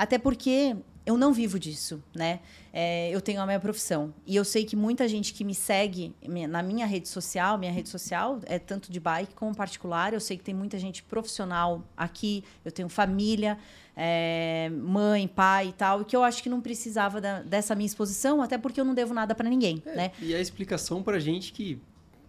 [0.00, 2.40] Até porque eu não vivo disso, né?
[2.72, 4.14] É, eu tenho a minha profissão.
[4.26, 6.14] E eu sei que muita gente que me segue
[6.48, 10.14] na minha rede social, minha rede social é tanto de bike como particular.
[10.14, 12.42] Eu sei que tem muita gente profissional aqui.
[12.64, 13.58] Eu tenho família,
[13.94, 17.86] é, mãe, pai e tal, e que eu acho que não precisava da, dessa minha
[17.86, 20.12] exposição, até porque eu não devo nada para ninguém, é, né?
[20.22, 21.78] E a explicação pra gente que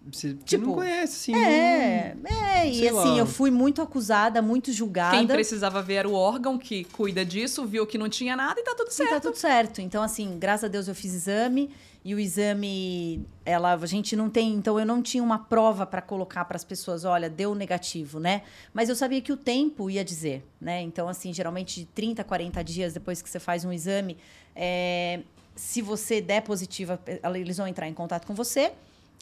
[0.10, 1.44] você tipo, não conhece, assim.
[1.44, 3.18] É, não, é e assim, lá.
[3.18, 5.16] eu fui muito acusada, muito julgada.
[5.16, 8.64] Quem precisava ver era o órgão que cuida disso, viu que não tinha nada e
[8.64, 9.10] tá tudo certo.
[9.10, 9.80] E tá tudo certo.
[9.80, 11.70] Então, assim, graças a Deus eu fiz exame
[12.04, 16.02] e o exame, ela, a gente não tem, então eu não tinha uma prova para
[16.02, 18.42] colocar para as pessoas, olha, deu negativo, né?
[18.74, 20.82] Mas eu sabia que o tempo ia dizer, né?
[20.82, 24.18] Então, assim, geralmente de 30, 40 dias depois que você faz um exame,
[24.56, 25.20] é,
[25.56, 27.00] se você der positiva,
[27.36, 28.72] eles vão entrar em contato com você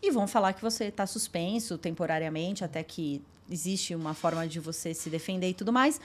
[0.02, 4.94] e vão falar que você está suspenso temporariamente, até que existe uma forma de você
[4.94, 5.98] se defender e tudo mais.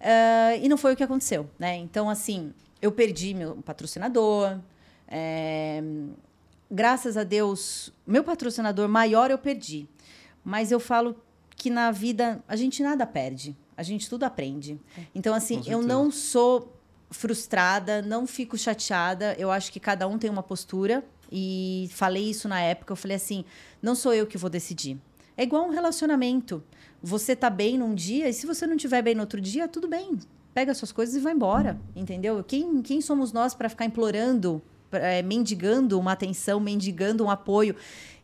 [0.00, 1.76] Uh, e não foi o que aconteceu, né?
[1.76, 4.58] Então, assim, eu perdi meu patrocinador.
[5.08, 5.82] É,
[6.70, 9.88] graças a Deus, meu patrocinador maior eu perdi.
[10.44, 11.16] Mas eu falo
[11.54, 14.80] que na vida a gente nada perde, a gente tudo aprende.
[14.98, 15.02] É.
[15.14, 16.76] Então, assim, eu não sou
[17.10, 19.36] frustrada, não fico chateada.
[19.38, 23.16] Eu acho que cada um tem uma postura e falei isso na época, eu falei
[23.16, 23.44] assim,
[23.80, 24.98] não sou eu que vou decidir.
[25.36, 26.62] É igual um relacionamento.
[27.02, 29.88] Você tá bem num dia e se você não tiver bem no outro dia, tudo
[29.88, 30.18] bem.
[30.52, 32.44] Pega suas coisas e vai embora, entendeu?
[32.44, 34.60] Quem, quem somos nós para ficar implorando,
[34.92, 37.74] é, mendigando uma atenção, mendigando um apoio?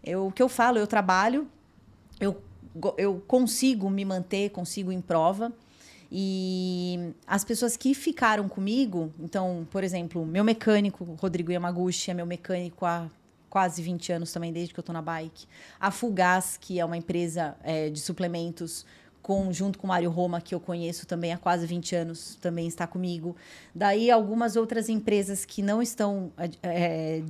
[0.05, 1.49] Eu, o que eu falo, eu trabalho,
[2.21, 2.41] eu,
[2.99, 5.51] eu consigo me manter, consigo em prova.
[6.11, 12.25] E as pessoas que ficaram comigo, então, por exemplo, meu mecânico, Rodrigo Yamaguchi, é meu
[12.25, 13.11] mecânico há
[13.51, 15.47] quase 20 anos também, desde que eu estou na bike.
[15.79, 18.87] A Fugaz, que é uma empresa é, de suplementos,
[19.21, 22.67] com, junto com o Mário Roma, que eu conheço também há quase 20 anos, também
[22.67, 23.37] está comigo.
[23.75, 27.23] Daí, algumas outras empresas que não estão é,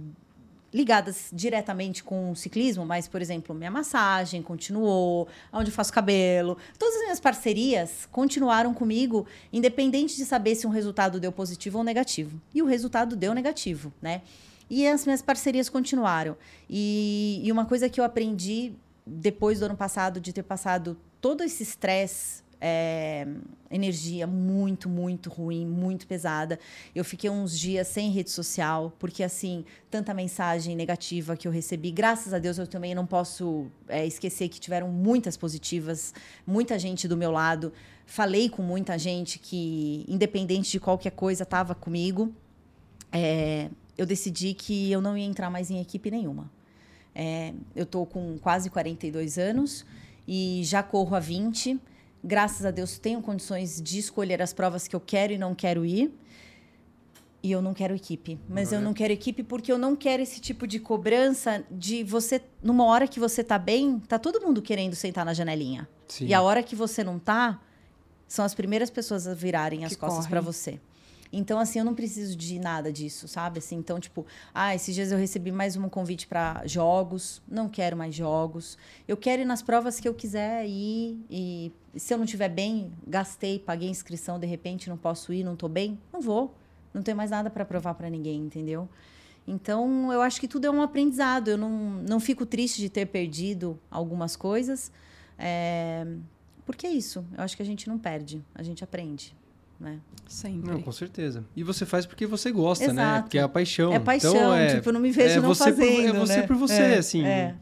[0.72, 6.58] ligadas diretamente com o ciclismo, mas, por exemplo, minha massagem continuou, onde eu faço cabelo.
[6.78, 11.84] Todas as minhas parcerias continuaram comigo, independente de saber se um resultado deu positivo ou
[11.84, 12.40] negativo.
[12.54, 14.22] E o resultado deu negativo, né?
[14.70, 16.36] E as minhas parcerias continuaram.
[16.68, 18.74] E, e uma coisa que eu aprendi
[19.06, 23.26] depois do ano passado, de ter passado todo esse estresse é,
[23.70, 26.58] energia muito, muito ruim, muito pesada.
[26.94, 31.90] Eu fiquei uns dias sem rede social, porque, assim, tanta mensagem negativa que eu recebi.
[31.90, 36.12] Graças a Deus, eu também não posso é, esquecer que tiveram muitas positivas,
[36.46, 37.72] muita gente do meu lado.
[38.06, 42.32] Falei com muita gente que, independente de qualquer coisa, estava comigo.
[43.12, 46.50] É, eu decidi que eu não ia entrar mais em equipe nenhuma.
[47.14, 49.84] É, eu estou com quase 42 anos
[50.26, 51.80] e já corro há 20
[52.22, 55.84] graças a Deus, tenho condições de escolher as provas que eu quero e não quero
[55.84, 56.12] ir.
[57.40, 58.38] E eu não quero equipe.
[58.48, 62.42] Mas eu não quero equipe porque eu não quero esse tipo de cobrança de você,
[62.60, 65.88] numa hora que você tá bem, tá todo mundo querendo sentar na janelinha.
[66.08, 66.26] Sim.
[66.26, 67.60] E a hora que você não tá,
[68.26, 70.80] são as primeiras pessoas a virarem as costas para você.
[71.32, 73.58] Então, assim, eu não preciso de nada disso, sabe?
[73.58, 77.96] Assim, então, tipo, ah, esses dias eu recebi mais um convite para jogos, não quero
[77.96, 78.78] mais jogos.
[79.06, 82.92] Eu quero ir nas provas que eu quiser ir e se eu não estiver bem,
[83.06, 86.54] gastei, paguei inscrição, de repente não posso ir, não tô bem, não vou.
[86.94, 88.88] Não tenho mais nada para provar para ninguém, entendeu?
[89.46, 91.48] Então, eu acho que tudo é um aprendizado.
[91.48, 91.70] Eu não,
[92.08, 94.90] não fico triste de ter perdido algumas coisas.
[95.38, 96.06] É...
[96.64, 97.24] Porque é isso.
[97.36, 99.34] Eu acho que a gente não perde, a gente aprende
[99.78, 99.98] né?
[100.26, 100.70] Sempre.
[100.70, 101.44] Não, com certeza.
[101.56, 103.02] E você faz porque você gosta, né?
[103.02, 103.14] Exato.
[103.14, 103.22] né?
[103.22, 103.92] Porque é a paixão.
[103.92, 106.46] É paixão, então, é, tipo, não me vejo é não fazendo, por, É você né?
[106.46, 107.24] por você, é, assim.
[107.24, 107.54] É.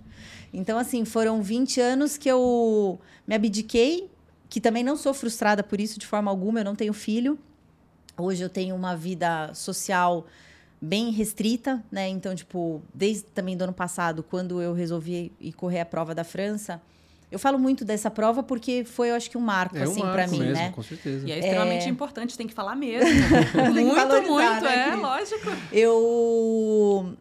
[0.52, 4.10] Então, assim, foram 20 anos que eu me abdiquei,
[4.48, 7.38] que também não sou frustrada por isso de forma alguma, eu não tenho filho.
[8.16, 10.26] Hoje eu tenho uma vida social
[10.80, 12.08] bem restrita, né?
[12.08, 16.24] Então, tipo, desde também do ano passado, quando eu resolvi ir correr a prova da
[16.24, 16.80] França,
[17.30, 20.12] eu falo muito dessa prova porque foi, eu acho que um marco, é assim, um
[20.12, 20.70] para mim, mesmo, né?
[20.70, 21.26] Com certeza.
[21.26, 21.88] E é extremamente é...
[21.88, 23.10] importante, tem que falar mesmo.
[23.72, 25.50] muito, muito, né, é, lógico.
[25.72, 27.16] Eu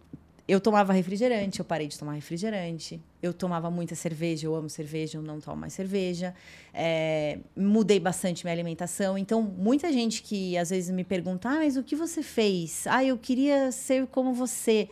[0.47, 3.01] eu tomava refrigerante, eu parei de tomar refrigerante.
[3.21, 6.35] Eu tomava muita cerveja, eu amo cerveja, eu não tomo mais cerveja.
[6.71, 9.17] É, mudei bastante minha alimentação.
[9.17, 12.85] Então, muita gente que às vezes me pergunta, ah, mas o que você fez?
[12.85, 14.87] Ah, eu queria ser como você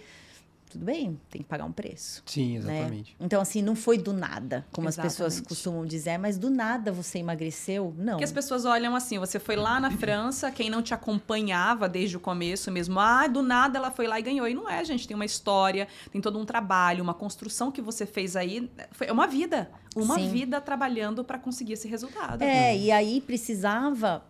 [0.74, 2.24] tudo bem, tem que pagar um preço.
[2.26, 2.80] Sim, né?
[2.80, 3.12] exatamente.
[3.12, 3.26] Né?
[3.26, 5.12] Então, assim, não foi do nada, como exatamente.
[5.12, 7.94] as pessoas costumam dizer, mas do nada você emagreceu?
[7.98, 8.14] Não.
[8.14, 12.18] Porque as pessoas olham assim, você foi lá na França, quem não te acompanhava desde
[12.18, 14.48] o começo mesmo, ah, do nada ela foi lá e ganhou.
[14.48, 18.06] E não é, gente, tem uma história, tem todo um trabalho, uma construção que você
[18.06, 19.70] fez aí, foi uma vida.
[19.96, 20.30] Uma Sim.
[20.30, 22.42] vida trabalhando para conseguir esse resultado.
[22.42, 24.26] É, e aí precisava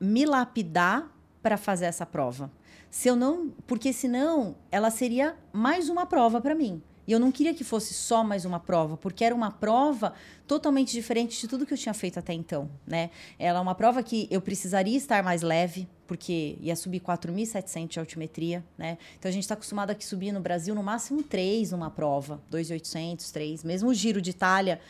[0.00, 1.08] me lapidar
[1.42, 2.50] para fazer essa prova.
[2.90, 6.82] Se eu não, porque senão ela seria mais uma prova para mim.
[7.06, 10.12] E eu não queria que fosse só mais uma prova, porque era uma prova
[10.46, 13.10] totalmente diferente de tudo que eu tinha feito até então, né?
[13.36, 17.98] Ela é uma prova que eu precisaria estar mais leve, porque ia subir 4.700 de
[17.98, 18.96] altimetria, né?
[19.18, 23.32] Então a gente está acostumado aqui subir no Brasil no máximo 3 numa prova, 2.800,
[23.32, 23.64] 3.
[23.64, 24.80] Mesmo o Giro de Itália,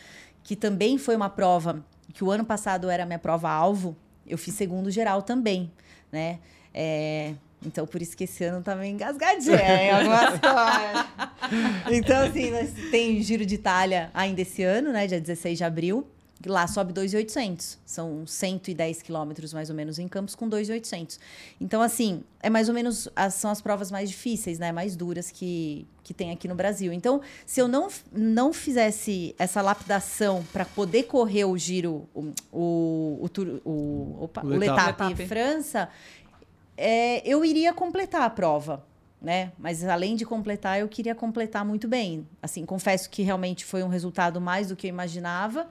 [0.43, 1.83] que também foi uma prova
[2.13, 5.73] que o ano passado era a minha prova alvo, eu fiz segundo geral também,
[6.13, 6.39] né?
[6.73, 11.07] É, então, por isso que esse ano tá meio engasgadinho em algumas coisas.
[11.91, 12.51] Então, assim,
[12.91, 15.07] tem Giro de Itália ainda esse ano, né?
[15.07, 16.07] Dia 16 de abril.
[16.47, 17.79] Lá sobe 2.800.
[17.85, 21.19] São 110 quilômetros, mais ou menos, em Campos, com 2.800.
[21.61, 23.09] Então, assim, é mais ou menos...
[23.15, 24.73] As, são as provas mais difíceis, né?
[24.73, 26.93] Mais duras que, que tem aqui no Brasil.
[26.93, 33.29] Então, se eu não, não fizesse essa lapidação para poder correr o giro, o, o,
[33.37, 35.89] o, o, opa, o, o Letap França
[36.83, 38.83] é, eu iria completar a prova,
[39.21, 39.53] né?
[39.59, 42.27] Mas além de completar, eu queria completar muito bem.
[42.43, 45.69] Assim, confesso que realmente foi um resultado mais do que eu imaginava,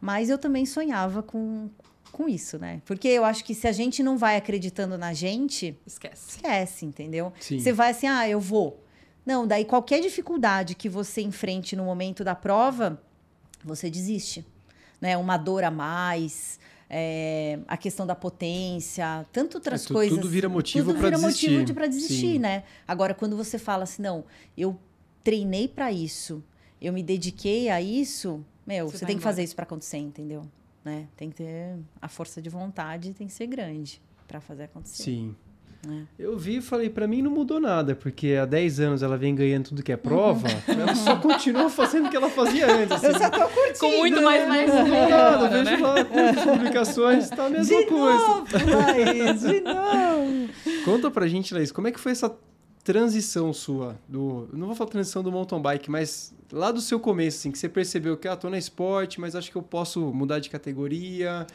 [0.00, 1.68] mas eu também sonhava com,
[2.10, 2.80] com isso, né?
[2.84, 6.30] Porque eu acho que se a gente não vai acreditando na gente, esquece.
[6.30, 7.32] Esquece, entendeu?
[7.40, 7.58] Sim.
[7.58, 8.82] Você vai assim, ah, eu vou.
[9.24, 13.00] Não, daí qualquer dificuldade que você enfrente no momento da prova,
[13.64, 14.44] você desiste,
[15.00, 15.16] né?
[15.16, 16.58] Uma dor a mais,
[16.88, 20.16] é, a questão da potência, tanto outras é, tu, coisas.
[20.18, 21.50] Tudo vira motivo para desistir.
[21.50, 22.38] motivo para desistir, Sim.
[22.38, 22.64] né?
[22.88, 24.24] Agora, quando você fala assim, não,
[24.56, 24.78] eu
[25.22, 26.42] treinei para isso,
[26.80, 30.42] eu me dediquei a isso, meu, você, você tem que fazer isso para acontecer, entendeu?
[30.84, 31.08] Né?
[31.16, 35.02] Tem que ter a força de vontade, tem que ser grande para fazer acontecer.
[35.02, 35.34] Sim.
[35.88, 36.02] É.
[36.18, 39.34] Eu vi e falei, para mim não mudou nada, porque há 10 anos ela vem
[39.34, 40.80] ganhando tudo que é prova, uhum.
[40.80, 42.92] ela só continua fazendo o que ela fazia antes.
[43.02, 43.06] Assim.
[43.06, 43.78] Eu só tô curtindo.
[43.80, 44.68] Com muito mais mais.
[44.68, 45.76] Não nada, vejo né?
[45.78, 48.26] lá quantas publicações, tá a mesma de coisa.
[48.26, 50.84] Novo, Laís, de novo.
[50.84, 52.28] Conta pra gente, Laís, como é que foi essa
[52.82, 57.38] transição sua do, não vou falar transição do mountain bike, mas lá do seu começo,
[57.38, 60.38] assim, que você percebeu que ah, tô na esporte, mas acho que eu posso mudar
[60.38, 61.46] de categoria.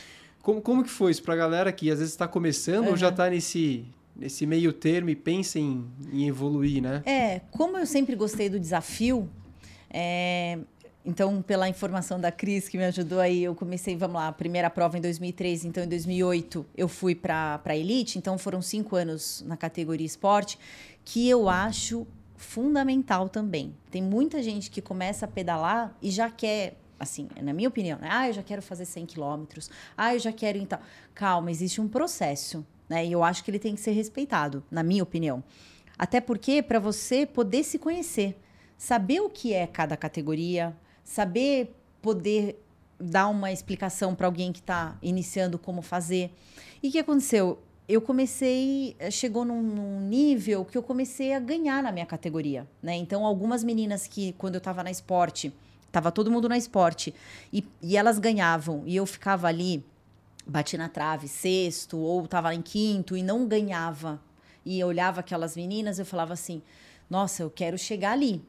[0.42, 2.92] Como, como que foi isso pra galera que às vezes está começando uhum.
[2.92, 3.86] ou já tá nesse
[4.16, 7.04] nesse meio termo e pensa em, em, evoluir, né?
[7.06, 9.30] É, como eu sempre gostei do desafio,
[9.90, 10.58] é,
[11.06, 14.70] então, pela informação da Cris, que me ajudou aí, eu comecei, vamos lá, a primeira
[14.70, 19.44] prova em 2003, então em 2008 eu fui para a Elite, então foram cinco anos
[19.46, 20.58] na categoria esporte,
[21.04, 23.76] que eu acho fundamental também.
[23.92, 28.08] Tem muita gente que começa a pedalar e já quer assim, na minha opinião, né?
[28.10, 30.80] ah, eu já quero fazer 100 quilômetros, ah, eu já quero então.
[31.14, 32.66] Calma, existe um processo.
[32.88, 33.06] Né?
[33.06, 35.44] E eu acho que ele tem que ser respeitado, na minha opinião.
[35.98, 38.38] Até porque, para você poder se conhecer,
[38.78, 42.62] saber o que é cada categoria, saber poder
[43.00, 46.34] dar uma explicação para alguém que está iniciando como fazer.
[46.84, 47.60] E o que aconteceu?
[47.88, 52.68] Eu comecei, eh, chegou num, num, nível que eu comecei a ganhar na minha categoria,
[52.82, 52.96] né?
[52.96, 55.54] Então, algumas meninas que, quando eu estava na esporte,
[55.86, 57.14] estava todo mundo na esporte,
[57.54, 59.86] e, e elas ganhavam, e eu ficava ali
[60.46, 64.22] bati na trave sexto ou estava em quinto e não ganhava
[64.64, 66.62] e eu olhava aquelas meninas eu falava assim
[67.10, 68.44] nossa eu quero chegar ali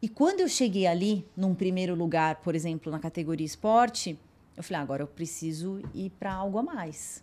[0.00, 4.18] e quando eu cheguei ali num primeiro lugar por exemplo na categoria esporte
[4.56, 7.22] eu falei ah, agora eu preciso ir para algo a mais.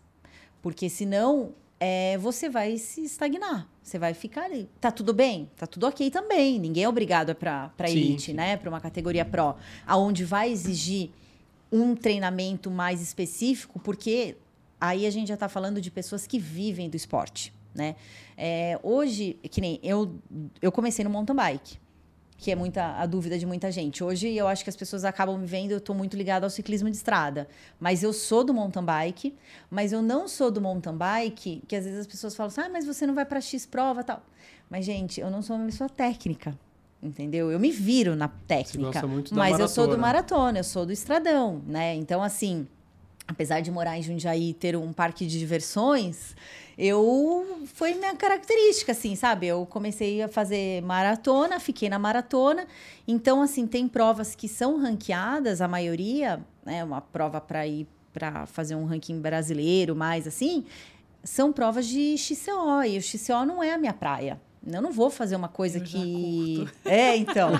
[0.62, 4.68] Porque senão é, você vai se estagnar você vai ficar ali.
[4.82, 5.48] Tá tudo bem?
[5.56, 6.58] Tá tudo ok também.
[6.58, 8.34] Ninguém é obrigado para elite sim.
[8.34, 8.58] né?
[8.58, 9.56] Para uma categoria pro.
[9.86, 11.12] Aonde vai exigir
[11.72, 14.38] um treinamento mais específico, porque
[14.82, 17.96] aí a gente já está falando de pessoas que vivem do esporte, né?
[18.36, 20.16] É, hoje, que nem eu,
[20.60, 21.78] eu comecei no mountain bike,
[22.38, 24.04] que é muita a dúvida de muita gente.
[24.04, 26.90] Hoje eu acho que as pessoas acabam me vendo, eu estou muito ligada ao ciclismo
[26.90, 27.48] de estrada,
[27.80, 29.36] mas eu sou do mountain bike,
[29.70, 32.70] mas eu não sou do mountain bike, que às vezes as pessoas falam assim, ah,
[32.70, 34.22] mas você não vai para X prova tal.
[34.70, 36.58] Mas, gente, eu não sou uma pessoa técnica
[37.04, 37.52] entendeu?
[37.52, 39.62] Eu me viro na técnica, mas maratona.
[39.62, 41.94] eu sou do maratona, eu sou do estradão, né?
[41.94, 42.68] Então assim,
[43.28, 46.36] apesar de morar em Jundiaí e ter um parque de diversões,
[46.78, 49.48] eu foi minha característica assim, sabe?
[49.48, 52.68] Eu comecei a fazer maratona, fiquei na maratona.
[53.08, 58.46] Então assim, tem provas que são ranqueadas, a maioria, né, uma prova para ir para
[58.46, 60.64] fazer um ranking brasileiro, mais assim,
[61.22, 64.40] são provas de XCO, e o XCO não é a minha praia.
[64.66, 66.68] Eu não vou fazer uma coisa eu que.
[66.86, 67.52] É, então.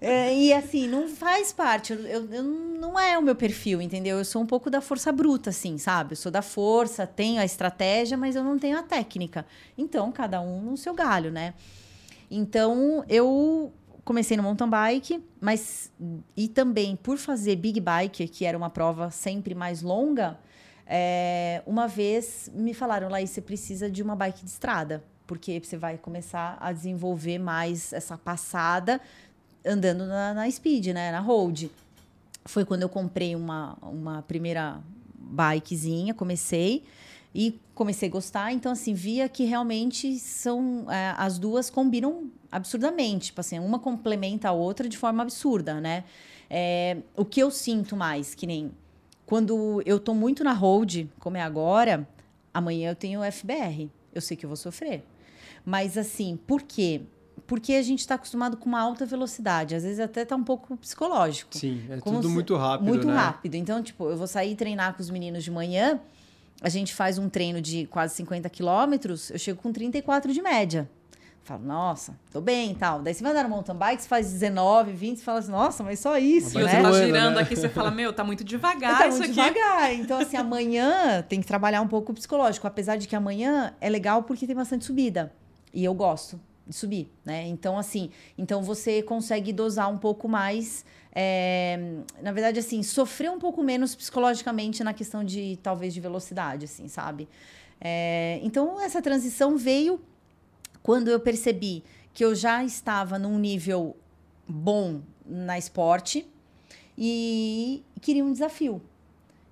[0.00, 1.92] é, e assim, não faz parte.
[1.92, 4.18] Eu, eu, eu, não é o meu perfil, entendeu?
[4.18, 6.12] Eu sou um pouco da força bruta, assim, sabe?
[6.12, 9.44] Eu sou da força, tenho a estratégia, mas eu não tenho a técnica.
[9.76, 11.54] Então, cada um no seu galho, né?
[12.30, 13.72] Então, eu
[14.04, 15.92] comecei no mountain bike, mas.
[16.36, 20.38] E também por fazer big bike, que era uma prova sempre mais longa
[20.86, 25.76] É, uma vez me falaram, Laís, você precisa de uma bike de estrada, porque você
[25.76, 29.00] vai começar a desenvolver mais essa passada
[29.64, 31.12] andando na, na speed, né?
[31.12, 31.70] Na road.
[32.46, 34.80] Foi quando eu comprei uma, uma primeira
[35.14, 36.82] bikezinha, comecei
[37.32, 38.52] e comecei a gostar.
[38.52, 40.90] Então, assim, via que realmente são.
[40.90, 43.26] É, as duas combinam absurdamente.
[43.26, 46.02] Tipo assim, uma complementa a outra de forma absurda, né?
[46.50, 48.72] É, o que eu sinto mais, que nem
[49.24, 52.04] quando eu tô muito na hold, como é agora,
[52.52, 53.88] amanhã eu tenho FBR.
[54.12, 55.04] Eu sei que eu vou sofrer.
[55.64, 57.02] Mas assim, por quê?
[57.46, 59.74] Porque a gente está acostumado com uma alta velocidade.
[59.74, 61.56] Às vezes até tá um pouco psicológico.
[61.56, 62.34] Sim, é tudo se...
[62.34, 63.14] muito rápido, Muito né?
[63.14, 63.54] rápido.
[63.56, 66.00] Então, tipo, eu vou sair treinar com os meninos de manhã,
[66.62, 70.88] a gente faz um treino de quase 50 quilômetros, eu chego com 34 de média.
[71.42, 73.00] Falo, nossa, tô bem e tal.
[73.00, 75.82] Daí você vai andar no mountain bike, você faz 19, 20, você fala assim, nossa,
[75.82, 76.70] mas só isso, e né?
[76.70, 77.40] você tá girando né?
[77.42, 79.52] aqui, você fala, meu, tá muito devagar tá isso muito aqui.
[79.52, 79.94] devagar.
[79.94, 82.66] Então, assim, amanhã tem que trabalhar um pouco o psicológico.
[82.66, 85.32] Apesar de que amanhã é legal porque tem bastante subida.
[85.72, 87.46] E eu gosto de subir, né?
[87.46, 90.84] Então, assim, então você consegue dosar um pouco mais...
[91.12, 91.76] É,
[92.22, 96.86] na verdade, assim, sofrer um pouco menos psicologicamente na questão de, talvez, de velocidade, assim,
[96.86, 97.28] sabe?
[97.80, 100.00] É, então, essa transição veio
[100.82, 101.82] quando eu percebi
[102.14, 103.96] que eu já estava num nível
[104.46, 106.26] bom na esporte
[106.96, 108.80] e queria um desafio.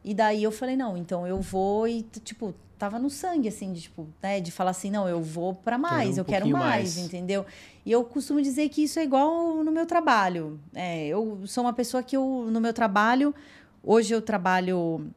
[0.04, 3.82] E daí eu falei, não, então eu vou e, tipo, tava no sangue, assim, de,
[3.82, 6.62] tipo, né, de falar assim, não, eu vou para mais, quero um eu quero mais,
[6.62, 7.44] mais, entendeu?
[7.84, 10.60] E eu costumo dizer que isso é igual no meu trabalho.
[10.74, 13.34] É, eu sou uma pessoa que eu, no meu trabalho,
[13.82, 15.10] hoje eu trabalho,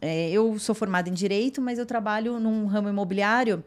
[0.00, 3.64] é, eu sou formada em Direito, mas eu trabalho num ramo imobiliário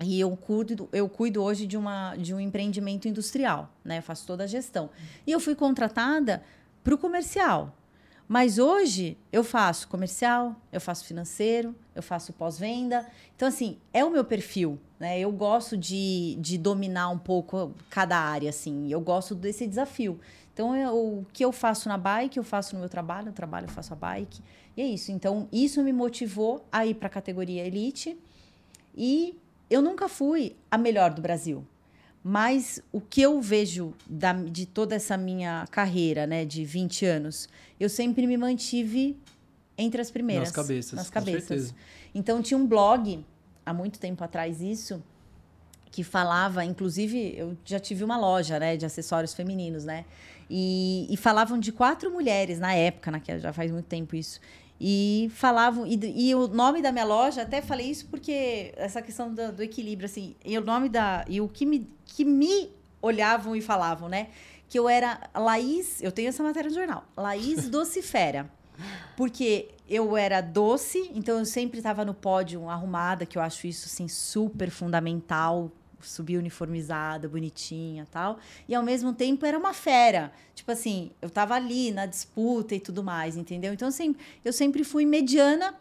[0.00, 3.98] e eu cuido, eu cuido hoje de, uma, de um empreendimento industrial, né?
[3.98, 4.90] Eu faço toda a gestão.
[5.26, 6.42] E eu fui contratada
[6.82, 7.76] para o comercial.
[8.32, 13.06] Mas hoje eu faço comercial, eu faço financeiro, eu faço pós-venda.
[13.36, 15.20] Então, assim, é o meu perfil, né?
[15.20, 18.90] Eu gosto de, de dominar um pouco cada área, assim.
[18.90, 20.18] Eu gosto desse desafio.
[20.54, 23.66] Então, eu, o que eu faço na bike, eu faço no meu trabalho, no trabalho
[23.66, 24.40] eu faço a bike.
[24.78, 25.12] E é isso.
[25.12, 28.16] Então, isso me motivou a ir para a categoria elite.
[28.96, 31.66] E eu nunca fui a melhor do Brasil.
[32.24, 37.48] Mas o que eu vejo da, de toda essa minha carreira, né, de 20 anos,
[37.80, 39.18] eu sempre me mantive
[39.76, 40.48] entre as primeiras.
[40.48, 40.92] Nas cabeças.
[40.92, 41.74] Nas cabeças.
[42.14, 43.24] Então tinha um blog,
[43.66, 45.02] há muito tempo atrás isso,
[45.90, 50.06] que falava, inclusive, eu já tive uma loja, né, de acessórios femininos, né?
[50.48, 54.40] E, e falavam de quatro mulheres na época, né, que já faz muito tempo isso,
[54.84, 55.96] e falavam, e,
[56.30, 60.06] e, o nome da minha loja, até falei isso porque essa questão do, do, equilíbrio,
[60.06, 61.24] assim, e o nome da.
[61.28, 62.68] E o que me, que me
[63.00, 64.30] olhavam e falavam, né?
[64.68, 68.50] Que eu era Laís, eu tenho essa matéria no jornal, Laís Docifera.
[69.16, 73.86] Porque eu era doce, então eu sempre estava no pódio arrumada, que eu acho isso
[73.86, 75.70] assim super fundamental
[76.06, 78.38] subir uniformizada, bonitinha tal.
[78.68, 80.32] E ao mesmo tempo era uma fera.
[80.54, 83.72] Tipo assim, eu tava ali na disputa e tudo mais, entendeu?
[83.72, 85.74] Então, assim, eu sempre fui mediana,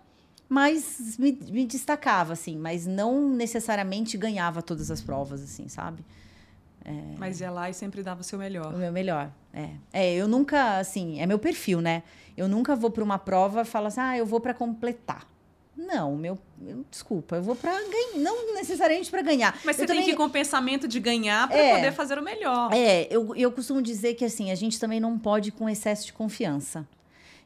[0.47, 6.03] mas me, me destacava, assim, mas não necessariamente ganhava todas as provas, assim, sabe?
[6.83, 7.15] É...
[7.17, 8.73] Mas ia lá e sempre dava o seu melhor.
[8.73, 9.69] O meu melhor, é.
[9.93, 12.03] É, eu nunca, assim, é meu perfil, né?
[12.35, 15.30] Eu nunca vou para uma prova e falo assim, ah, eu vou para completar.
[15.75, 19.59] Não, meu, eu, desculpa, eu vou para ganhar, não necessariamente para ganhar.
[19.63, 21.93] Mas você eu tem também, que ir com o pensamento de ganhar para é, poder
[21.93, 22.73] fazer o melhor.
[22.73, 26.05] É, eu, eu costumo dizer que assim, a gente também não pode ir com excesso
[26.05, 26.87] de confiança.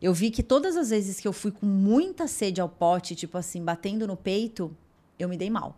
[0.02, 3.38] Eu vi que todas as vezes que eu fui com muita sede ao pote, tipo
[3.38, 4.76] assim, batendo no peito,
[5.18, 5.78] eu me dei mal.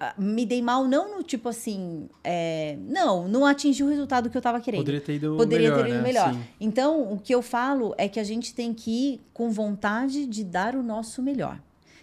[0.00, 4.36] Ah, me dei mal não no tipo assim, é, não, não atingi o resultado que
[4.36, 4.80] eu estava querendo.
[4.80, 6.02] Poderia ter ido Poderia melhor, ter ido né?
[6.02, 6.34] melhor.
[6.34, 6.44] Sim.
[6.60, 10.44] Então, o que eu falo é que a gente tem que ir com vontade de
[10.44, 11.60] dar o nosso melhor.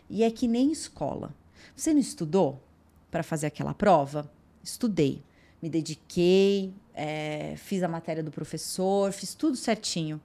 [0.09, 1.33] E é que nem escola.
[1.75, 2.61] Você não estudou
[3.11, 4.29] para fazer aquela prova?
[4.63, 5.21] Estudei.
[5.61, 10.21] Me dediquei, é, fiz a matéria do professor, fiz tudo certinho.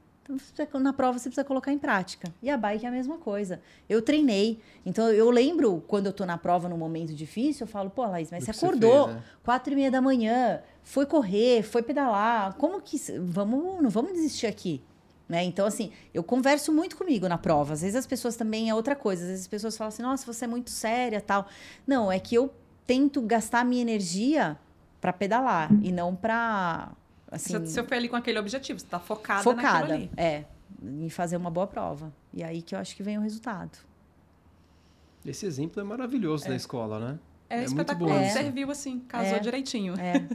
[0.53, 2.33] Então, na prova você precisa colocar em prática.
[2.43, 3.61] E a bike é a mesma coisa.
[3.89, 4.61] Eu treinei.
[4.85, 8.31] Então, eu lembro quando eu tô na prova num momento difícil, eu falo, pô, Laís,
[8.31, 9.25] mas você acordou fez, né?
[9.43, 12.55] quatro e meia da manhã, foi correr, foi pedalar.
[12.55, 12.99] Como que.
[13.19, 14.83] Vamos, não vamos desistir aqui.
[15.29, 15.45] Né?
[15.45, 17.75] Então, assim, eu converso muito comigo na prova.
[17.75, 19.23] Às vezes as pessoas também é outra coisa.
[19.23, 21.47] Às vezes as pessoas falam assim, nossa, você é muito séria tal.
[21.87, 22.53] Não, é que eu
[22.85, 24.59] tento gastar minha energia
[25.01, 26.91] para pedalar e não para
[27.31, 30.11] assim, você, você foi ali com aquele objetivo, você tá focada, focada ali.
[30.17, 30.45] é,
[30.83, 32.13] em fazer uma boa prova.
[32.33, 33.79] E aí que eu acho que vem o resultado.
[35.25, 36.49] Esse exemplo é maravilhoso É.
[36.49, 37.19] da escola, né?
[37.49, 38.19] É, muito espetacular.
[38.19, 38.33] bom isso.
[38.35, 39.39] Serviu assim, casou É.
[39.41, 39.95] direitinho.
[39.99, 40.27] É.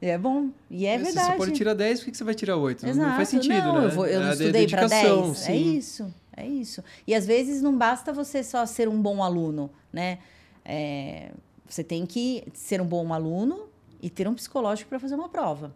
[0.00, 0.50] É bom.
[0.70, 1.30] E é Se verdade.
[1.32, 2.86] você pode tirar 10, por que você vai tirar 8?
[2.86, 3.08] Exato.
[3.08, 3.86] Não faz sentido, não, né?
[3.86, 5.42] Eu, vou, eu É estudei para dedicação, 10.
[5.42, 5.76] É sim.
[5.76, 6.14] isso.
[6.36, 6.84] É isso.
[7.06, 10.18] E às vezes não basta você só ser um bom aluno, né?
[10.64, 11.30] É,
[11.66, 13.68] você tem que ser um bom aluno
[14.02, 15.74] e ter um psicológico para fazer uma prova.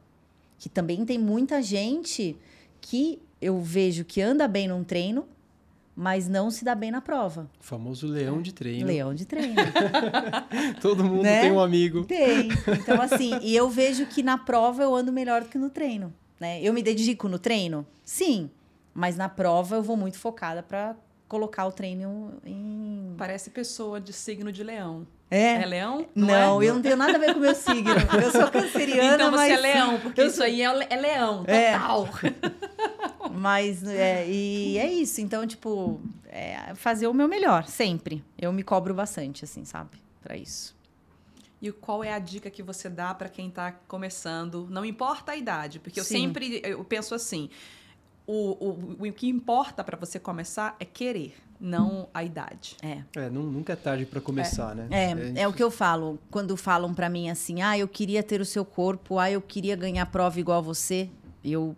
[0.60, 2.36] Que também tem muita gente
[2.80, 5.26] que eu vejo que anda bem num treino,
[5.96, 7.50] mas não se dá bem na prova.
[7.60, 8.86] O famoso leão de treino.
[8.86, 9.54] Leão de treino.
[10.80, 11.40] Todo mundo Né?
[11.42, 12.04] tem um amigo.
[12.04, 12.48] Tem.
[12.78, 16.12] Então, assim, e eu vejo que na prova eu ando melhor do que no treino.
[16.38, 16.60] Né?
[16.62, 17.86] Eu me dedico no treino?
[18.04, 18.50] Sim.
[18.94, 20.94] Mas na prova eu vou muito focada para
[21.30, 23.14] colocar o treino em.
[23.16, 25.06] Parece pessoa de signo de leão.
[25.30, 25.62] É?
[25.62, 26.06] É leão?
[26.12, 26.66] Não, é?
[26.66, 27.94] eu não tenho nada a ver com o meu signo.
[28.20, 29.52] Eu sou canceriana, Então você mas.
[29.52, 31.72] é leão, porque eu isso aí é, é leão, É.
[31.78, 32.08] total.
[33.32, 35.20] Mas é, e é isso.
[35.20, 38.24] Então, tipo, é fazer o meu melhor, sempre.
[38.36, 39.90] Eu me cobro bastante, assim, sabe?
[40.20, 40.76] Pra isso.
[41.62, 44.66] E qual é a dica que você dá para quem está começando?
[44.68, 46.24] Não importa a idade, porque eu Sim.
[46.24, 47.48] sempre eu penso assim:
[48.32, 52.76] o, o, o que importa para você começar é querer, não a idade.
[52.82, 53.02] É.
[53.16, 54.86] É, nu- nunca é tarde pra começar, né?
[54.90, 56.18] É, é o que eu falo.
[56.30, 59.74] Quando falam pra mim assim, ah, eu queria ter o seu corpo, ah, eu queria
[59.74, 61.10] ganhar prova igual a você,
[61.44, 61.76] eu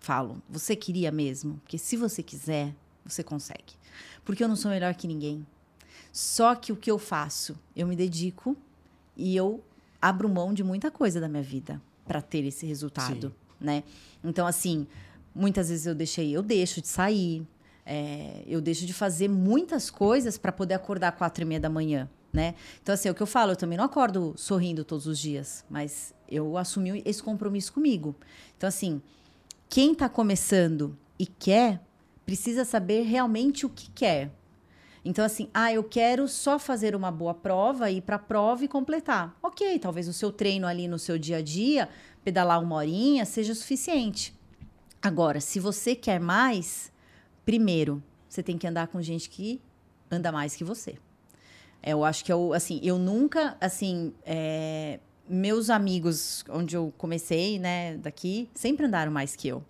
[0.00, 1.60] falo, você queria mesmo?
[1.62, 2.74] Porque se você quiser,
[3.04, 3.74] você consegue.
[4.24, 5.46] Porque eu não sou melhor que ninguém.
[6.10, 7.56] Só que o que eu faço?
[7.76, 8.56] Eu me dedico
[9.16, 9.62] e eu
[10.00, 13.34] abro mão de muita coisa da minha vida pra ter esse resultado, Sim.
[13.60, 13.84] né?
[14.24, 14.86] Então, assim,
[15.34, 17.46] muitas vezes eu deixei, eu deixo de sair,
[17.84, 22.08] é, eu deixo de fazer muitas coisas para poder acordar quatro e meia da manhã,
[22.32, 22.54] né?
[22.82, 25.64] Então, assim, é o que eu falo, eu também não acordo sorrindo todos os dias,
[25.68, 28.14] mas eu assumi esse compromisso comigo.
[28.56, 29.02] Então, assim,
[29.68, 31.80] quem está começando e quer,
[32.24, 34.30] precisa saber realmente o que quer.
[35.04, 38.68] Então, assim, ah, eu quero só fazer uma boa prova, ir para a prova e
[38.68, 39.36] completar.
[39.42, 41.88] Ok, talvez o seu treino ali no seu dia a dia,
[42.22, 44.32] pedalar uma horinha, seja suficiente.
[45.02, 46.92] Agora, se você quer mais,
[47.44, 49.60] primeiro, você tem que andar com gente que
[50.08, 50.96] anda mais que você.
[51.82, 57.58] É, eu acho que eu, assim, eu nunca, assim, é, meus amigos, onde eu comecei,
[57.58, 59.62] né, daqui, sempre andaram mais que eu.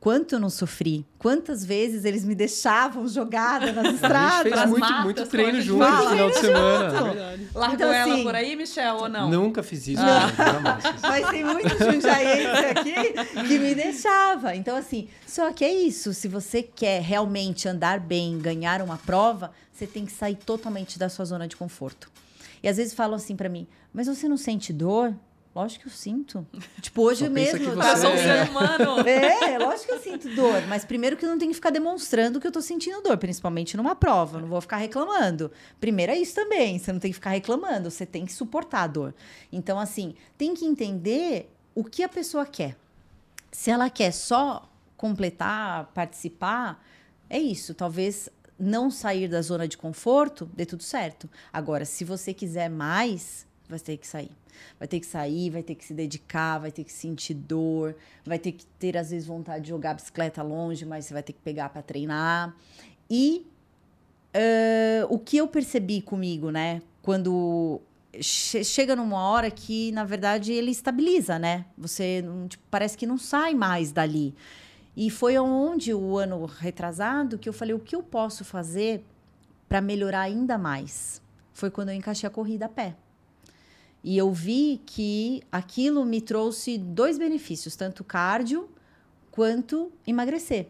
[0.00, 4.52] Quanto eu não sofri, quantas vezes eles me deixavam jogada nas A gente estradas.
[4.52, 6.90] fez muito, matas, muito treino junto no final de semana.
[6.90, 6.96] junto.
[6.96, 7.48] É verdade.
[7.52, 9.28] Largou Então, ela assim, por aí, Michel, ou não?
[9.28, 10.00] Nunca fiz isso.
[10.00, 10.28] Não.
[10.76, 11.02] fiz isso.
[11.02, 14.54] Mas tem muito jundiaense aqui que me deixava.
[14.54, 16.14] Então, assim, só que é isso.
[16.14, 21.08] Se você quer realmente andar bem, ganhar uma prova, você tem que sair totalmente da
[21.08, 22.08] sua zona de conforto.
[22.62, 25.14] E às vezes falam assim pra mim, mas você não sente dor?
[25.54, 26.46] Lógico que eu sinto.
[26.80, 27.58] Tipo, hoje Só mesmo.
[27.58, 28.44] que eu você Eu sou um É.
[28.44, 28.84] ser humano.
[29.08, 32.38] É, lógico que eu sinto dor, mas primeiro que eu não tenho que ficar demonstrando
[32.40, 35.50] que eu tô sentindo dor, principalmente numa prova, eu não vou ficar reclamando.
[35.80, 38.86] Primeiro é isso também, você não tem que ficar reclamando, você tem que suportar a
[38.86, 39.14] dor.
[39.50, 42.76] Então, assim, tem que entender o que a pessoa quer.
[43.50, 46.84] Se ela quer só completar, participar,
[47.30, 48.28] é isso, talvez
[48.58, 51.28] não sair da zona de conforto, dê tudo certo.
[51.52, 54.30] Agora, se você quiser mais, vai ter que sair.
[54.78, 57.94] Vai ter que sair, vai ter que se dedicar, vai ter que sentir dor,
[58.24, 61.32] vai ter que ter, às vezes, vontade de jogar bicicleta longe, mas você vai ter
[61.32, 62.54] que pegar para treinar.
[63.08, 63.46] E
[64.34, 66.82] eh, o que eu percebi comigo, né?
[67.02, 67.80] Quando
[68.20, 71.64] che- chega numa hora que, na verdade, ele estabiliza, né?
[71.76, 74.34] Você tipo, parece que não sai mais dali.
[75.00, 79.04] E foi onde o ano retrasado que eu falei o que eu posso fazer
[79.68, 81.22] para melhorar ainda mais.
[81.52, 82.96] Foi quando eu encaixei a corrida a pé.
[84.02, 88.68] E eu vi que aquilo me trouxe dois benefícios, tanto cardio
[89.30, 90.66] quanto emagrecer.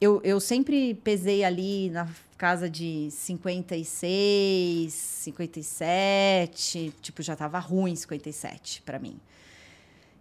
[0.00, 8.82] Eu, eu sempre pesei ali na casa de 56, 57, tipo, já tava ruim 57
[8.82, 9.20] para mim.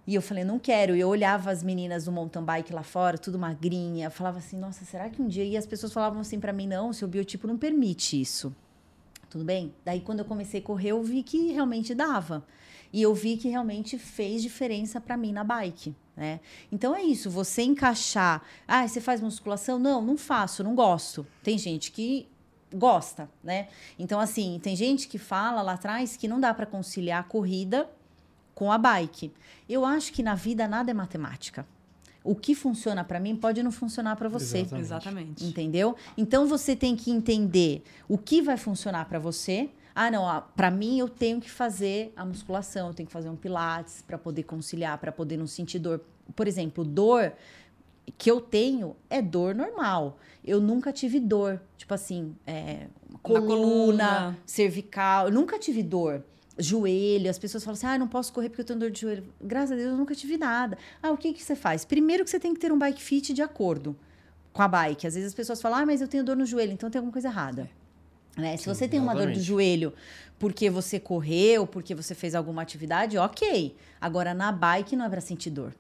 [0.08, 0.96] E eu falei, não quero.
[0.96, 4.10] E eu olhava as meninas do mountain bike lá fora, tudo magrinha.
[4.10, 5.44] Falava assim, nossa, será que um dia...
[5.44, 8.56] E as pessoas falavam assim para mim, não, seu biotipo não permite isso.
[9.30, 9.74] Tudo bem?
[9.84, 12.46] Daí, quando eu comecei a correr, eu vi que realmente dava.
[12.94, 16.40] E eu vi que realmente fez diferença para mim na bike, né?
[16.72, 18.42] Então é isso, você encaixar.
[18.66, 19.78] Ah, você faz musculação?
[19.78, 21.28] Não, não faço, não gosto.
[21.44, 22.30] Tem gente que
[22.74, 23.68] gosta, né?
[24.00, 27.90] Então, assim, tem gente que fala lá atrás que não dá para conciliar a corrida
[28.58, 29.32] com a bike.
[29.70, 31.64] Eu acho que na vida nada é matemática.
[32.24, 34.62] O que funciona para mim pode não funcionar para você.
[34.62, 34.84] Exatamente.
[34.84, 35.46] Exatamente.
[35.46, 35.96] Entendeu?
[36.18, 39.70] Então você tem que entender o que vai funcionar para você.
[39.94, 43.36] Ah, não, para mim eu tenho que fazer a musculação, eu tenho que fazer um
[43.36, 46.04] pilates para poder conciliar, para poder não sentir dor.
[46.36, 47.34] Por exemplo, dor
[48.18, 50.18] que eu tenho é dor normal.
[50.44, 52.88] Eu nunca tive dor, tipo assim, é,
[53.22, 54.38] coluna, coluna.
[54.48, 56.24] cervical, eu nunca tive dor.
[56.60, 59.24] Joelho, as pessoas falam assim: ah, não posso correr porque eu tenho dor de joelho.
[59.42, 60.78] Graças a Deus eu nunca tive nada.
[61.02, 61.86] Ah, o que, que você faz?
[61.86, 63.96] Primeiro que você tem que ter um bike fit de acordo
[64.54, 65.06] com a bike.
[65.06, 67.14] Às vezes as pessoas falam, ah, mas eu tenho dor no joelho, então tem alguma
[67.14, 67.70] coisa errada.
[68.36, 68.58] Né?
[68.58, 69.48] Se Sim, você tem uma dor do exatamente.
[69.48, 69.94] joelho
[70.40, 73.76] porque você correu, porque você fez alguma atividade, ok.
[74.00, 75.74] Agora, na bike não é pra sentir dor.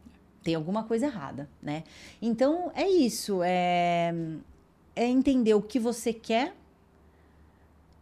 [0.43, 1.83] Tem alguma coisa errada, né?
[2.21, 3.41] Então, é isso.
[3.43, 4.13] É,
[4.95, 6.55] é entender o que você quer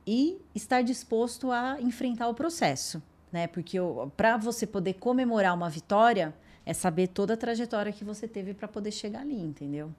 [0.06, 3.02] e estar disposto a enfrentar o processo,
[3.32, 3.48] né?
[3.48, 3.78] Porque
[4.16, 6.34] para você poder comemorar uma vitória,
[6.66, 9.92] é saber toda a trajetória que você teve para poder chegar ali, entendeu?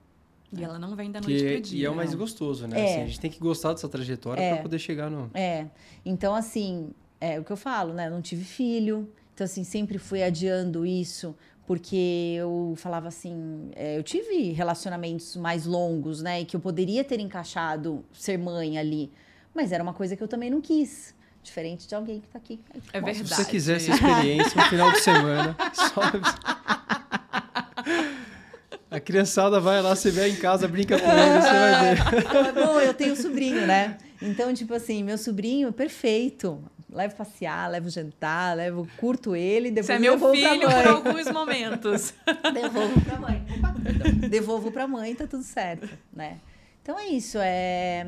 [0.51, 1.81] E ela não vem da noite pro dia.
[1.81, 2.79] e é o mais gostoso, né?
[2.79, 2.85] É.
[2.85, 4.53] Assim, a gente tem que gostar dessa trajetória É.
[4.53, 5.29] pra poder chegar no.
[5.33, 5.67] É.
[6.05, 8.07] Então, assim, é o que eu falo, né?
[8.07, 9.09] Eu não tive filho.
[9.33, 11.35] Então, assim, sempre fui adiando isso,
[11.65, 13.71] porque eu falava assim.
[13.75, 16.39] é, eu tive relacionamentos mais longos, né?
[16.41, 19.11] E que eu poderia ter encaixado ser mãe ali.
[19.57, 21.15] Mas era uma coisa que eu também não quis.
[21.41, 22.59] Diferente de alguém que tá aqui.
[22.93, 23.23] É Se verdade.
[23.27, 26.01] você quiser essa experiência, no final de semana, só.
[28.91, 32.53] A criançada vai lá, você vê em casa, brinca com ele, você vai ver.
[32.53, 33.97] Bom, eu tenho sobrinho, né?
[34.21, 36.63] Então, tipo assim, meu sobrinho, perfeito.
[36.89, 40.85] Levo passear, levo jantar, levo, curto ele, depois Você é meu filho por mãe.
[40.85, 42.13] alguns momentos.
[42.53, 43.45] Devolvo pra mãe.
[43.57, 43.75] Opa.
[44.29, 46.37] Devolvo pra mãe, tá tudo certo, né?
[46.83, 48.05] Então é isso, é...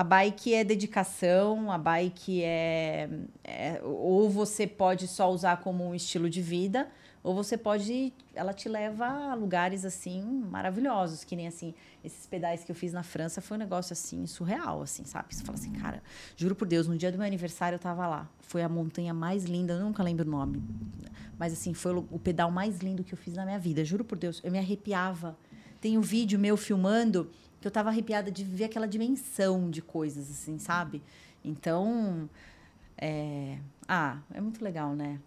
[0.00, 3.06] A bike é dedicação, a bike é,
[3.44, 6.88] é- Ou você pode só usar como um estilo de vida,
[7.22, 8.10] ou você pode...
[8.34, 12.94] Ela te leva a lugares, assim, maravilhosos, que nem, assim, esses pedais que eu fiz
[12.94, 15.34] na França foi um negócio, assim, surreal, assim, sabe?
[15.34, 16.02] Você fala assim, cara,
[16.34, 18.26] juro por Deus, no dia do meu aniversário eu tava lá.
[18.40, 20.62] Foi a montanha mais linda, eu nunca lembro o nome.
[21.38, 23.84] Mas assim, foi o pedal mais lindo que eu fiz na minha vida.
[23.84, 25.36] Juro por Deus, eu me arrepiava.
[25.78, 27.30] Tem um vídeo meu filmando
[27.60, 31.02] que eu tava arrepiada de ver aquela dimensão de coisas, assim, sabe?
[31.44, 32.28] Então,
[32.96, 33.58] é...
[33.88, 35.18] Ah, é muito legal, né?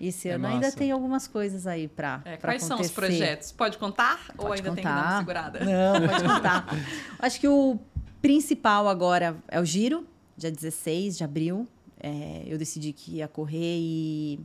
[0.00, 0.76] Esse É ano ainda massa.
[0.76, 2.94] tem algumas coisas aí pra, É, pra quais são os acontecer.
[2.94, 3.52] projetos?
[3.52, 4.20] Pode contar?
[4.36, 5.18] Ou Pode ainda tem que dar uma contar.
[5.18, 5.60] segurada?
[5.64, 6.66] Não, pode contar.
[7.18, 7.78] Acho que o
[8.20, 10.06] principal agora é o giro,
[10.36, 11.66] dia 16 de abril.
[11.98, 14.38] É, eu decidi que ia correr e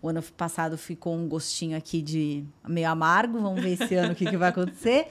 [0.00, 3.40] o ano passado ficou um gostinho aqui de meio amargo.
[3.40, 5.08] Vamos ver esse ano o que, que vai acontecer.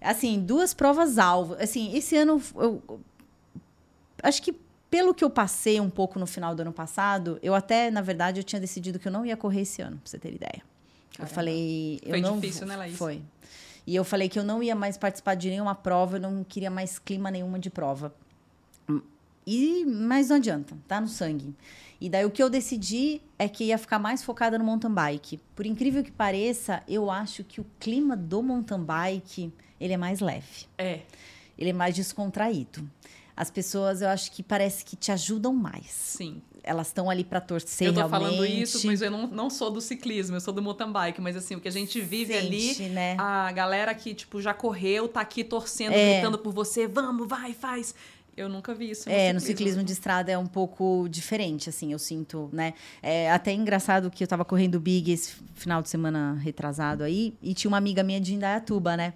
[0.00, 1.54] Assim, duas provas alvo.
[1.54, 3.00] Assim, esse ano eu
[4.22, 4.52] acho que
[4.90, 8.40] pelo que eu passei um pouco no final do ano passado, eu até, na verdade,
[8.40, 10.62] eu tinha decidido que eu não ia correr esse ano, pra você ter ideia.
[10.62, 11.34] Eu Caramba.
[11.34, 12.96] falei, eu Foi não difícil, né, Laís?
[12.96, 13.22] Foi.
[13.86, 16.70] E eu falei que eu não ia mais participar de nenhuma prova, eu não queria
[16.70, 18.14] mais clima nenhuma de prova.
[19.46, 21.54] E mas não adianta, tá no sangue.
[22.00, 25.40] E daí o que eu decidi é que ia ficar mais focada no mountain bike.
[25.54, 30.20] Por incrível que pareça, eu acho que o clima do mountain bike, ele é mais
[30.20, 31.00] leve É.
[31.58, 32.88] ele é mais descontraído.
[33.36, 35.86] As pessoas, eu acho que parece que te ajudam mais.
[35.90, 36.40] Sim.
[36.62, 38.20] Elas estão ali para torcer eu tô realmente.
[38.24, 41.20] falando isso, mas eu não, não sou do ciclismo, eu sou do mountain bike.
[41.20, 43.14] Mas assim, o que a gente vive ali, Sente, né?
[43.18, 46.14] a galera que, tipo, já correu, tá aqui torcendo, É.
[46.14, 47.94] gritando por você, vamos, vai, faz.
[48.34, 51.98] Eu nunca vi isso É, no ciclismo de estrada é um pouco diferente, assim, eu
[51.98, 52.72] sinto, né?
[53.02, 57.34] É até engraçado que eu tava correndo o Big esse final de semana retrasado aí,
[57.42, 59.12] e tinha uma amiga minha de Indaiatuba, né?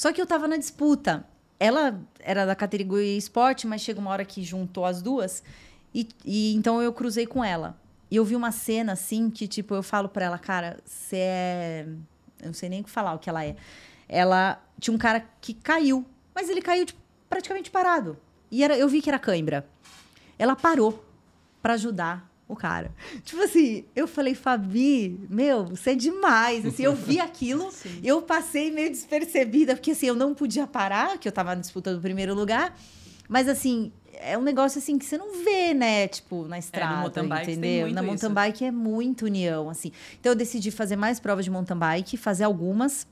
[0.00, 1.26] Só que eu tava na disputa.
[1.58, 5.42] Ela era da categoria esporte, mas chega uma hora que juntou as duas,
[5.94, 7.78] e, e então eu cruzei com ela.
[8.10, 11.86] E eu vi uma cena, assim, que, tipo, eu falo pra ela, cara, você é...
[12.40, 13.56] Eu não sei nem o que falar o que ela é.
[14.08, 14.58] Ela...
[14.78, 16.98] Tinha um cara que caiu, mas ele caiu, tipo,
[17.28, 18.16] praticamente parado.
[18.50, 19.68] E era, eu vi que era cãibra.
[20.38, 21.04] Ela parou
[21.60, 22.92] pra ajudar o cara.
[23.24, 26.66] Tipo assim, eu falei, Fabi, meu, você é demais.
[26.66, 28.00] Assim, eu vi aquilo, Sim.
[28.02, 31.94] eu passei meio despercebida, porque assim, eu não podia parar, que eu tava na disputa
[31.94, 32.76] do primeiro lugar.
[33.28, 36.08] Mas assim, é um negócio assim que você não vê, né?
[36.08, 37.86] Tipo, na estrada, mountain bike tem entendeu?
[37.94, 38.04] Na isso.
[38.04, 39.92] mountain bike é muito união, assim.
[40.18, 43.06] Então eu decidi fazer mais provas de mountain bike, fazer algumas.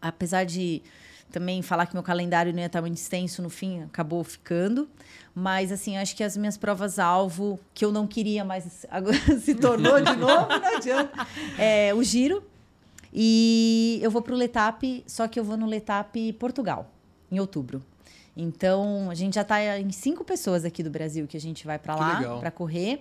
[0.00, 0.82] Apesar de
[1.30, 4.88] também falar que meu calendário não ia estar muito extenso, no fim acabou ficando.
[5.34, 10.00] Mas, assim, acho que as minhas provas-alvo, que eu não queria, mas agora se tornou
[10.00, 11.26] de novo, não adianta.
[11.58, 12.42] É o giro.
[13.12, 16.90] E eu vou para o Letap, só que eu vou no Letap Portugal,
[17.30, 17.82] em outubro.
[18.36, 21.78] Então, a gente já está em cinco pessoas aqui do Brasil que a gente vai
[21.78, 23.00] para lá para correr.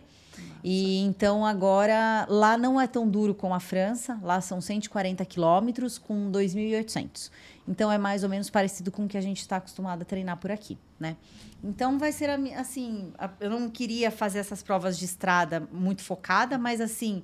[0.63, 5.97] E então agora lá não é tão duro como a França, lá são 140 quilômetros
[5.97, 7.29] com 2.800.
[7.67, 10.37] Então é mais ou menos parecido com o que a gente está acostumado a treinar
[10.37, 11.17] por aqui, né?
[11.63, 16.79] Então vai ser assim, eu não queria fazer essas provas de estrada muito focada, mas
[16.79, 17.23] assim,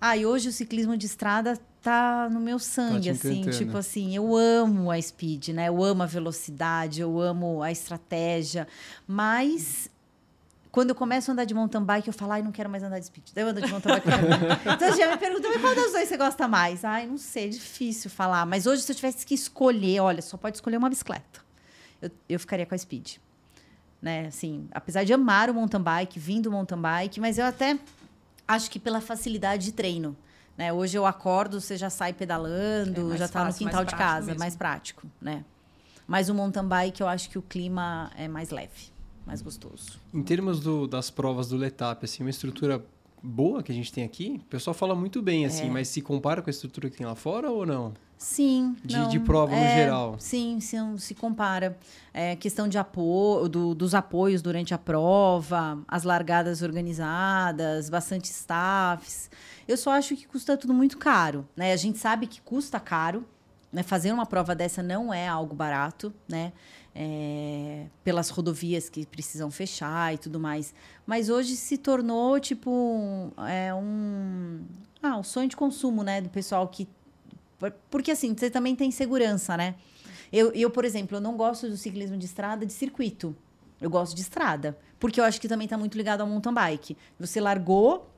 [0.00, 4.14] ah, e hoje o ciclismo de estrada tá no meu sangue, te assim, tipo assim,
[4.14, 5.68] eu amo a speed, né?
[5.68, 8.68] Eu amo a velocidade, eu amo a estratégia,
[9.06, 9.90] mas
[10.70, 12.98] quando eu começo a andar de mountain bike, eu falo, ai, não quero mais andar
[12.98, 13.30] de speed.
[13.34, 14.06] Daí eu ando de mountain bike.
[14.74, 16.84] então já me perguntam, mas qual dos dois você gosta mais?
[16.84, 18.46] Ai, não sei, é difícil falar.
[18.46, 21.40] Mas hoje, se eu tivesse que escolher, olha, só pode escolher uma bicicleta.
[22.00, 23.16] Eu, eu ficaria com a speed.
[24.00, 27.78] Né, assim, apesar de amar o mountain bike, vindo do mountain bike, mas eu até
[28.48, 30.16] acho que pela facilidade de treino.
[30.56, 30.72] Né?
[30.72, 34.38] Hoje eu acordo, você já sai pedalando, É já está no quintal de casa, mesmo.
[34.38, 35.44] mais prático, né?
[36.06, 38.90] Mas o mountain bike, eu acho que o clima é mais leve,
[39.26, 39.98] mais gostoso.
[40.12, 42.84] Em termos do- das provas do Letap, assim, uma estrutura
[43.22, 45.70] boa que a gente tem aqui, o pessoal fala muito bem, assim, É.
[45.70, 47.92] mas se compara com a estrutura que tem lá fora ou não?
[48.16, 48.76] Sim.
[48.84, 50.16] De- não, de prova no é, geral.
[50.18, 51.78] Sim, se, se compara.
[52.12, 59.30] É, questão de apoio, do- dos apoios durante a prova, as largadas organizadas, bastante staffs.
[59.66, 61.46] Eu só acho que custa tudo muito caro.
[61.56, 61.72] Né?
[61.72, 63.24] A gente sabe que custa caro.
[63.72, 63.82] Né?
[63.84, 66.52] Fazer uma prova dessa não é algo barato, né?
[66.94, 70.74] É, pelas rodovias que precisam fechar e tudo mais.
[71.06, 74.60] Mas hoje se tornou, tipo, um- é, um,
[75.02, 76.20] ah, um sonho de consumo, né?
[76.20, 76.88] Do pessoal que
[77.58, 79.76] por- Porque assim, você também tem segurança, né?
[80.32, 83.36] Eu, eu, por exemplo, eu não gosto do ciclismo de estrada de circuito.
[83.80, 84.76] Eu gosto de estrada.
[84.98, 86.96] Porque eu acho que também está muito ligado ao mountain bike.
[87.18, 88.10] Você largou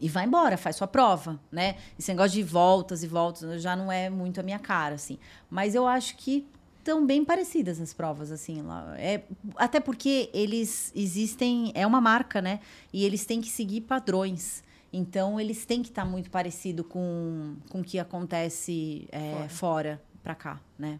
[0.00, 1.76] e vai embora, faz sua prova, né?
[1.98, 5.18] Esse negócio de voltas e voltas já não é muito a minha cara, assim.
[5.50, 6.46] Mas eu acho que
[6.90, 8.62] estão bem parecidas as provas, assim.
[8.62, 8.94] Lá.
[8.98, 9.22] É,
[9.56, 12.60] até porque eles existem, é uma marca, né?
[12.92, 14.62] E eles têm que seguir padrões.
[14.92, 19.48] Então, eles têm que estar muito parecido com, com o que acontece é, Fora.
[19.48, 20.98] fora para cá, né?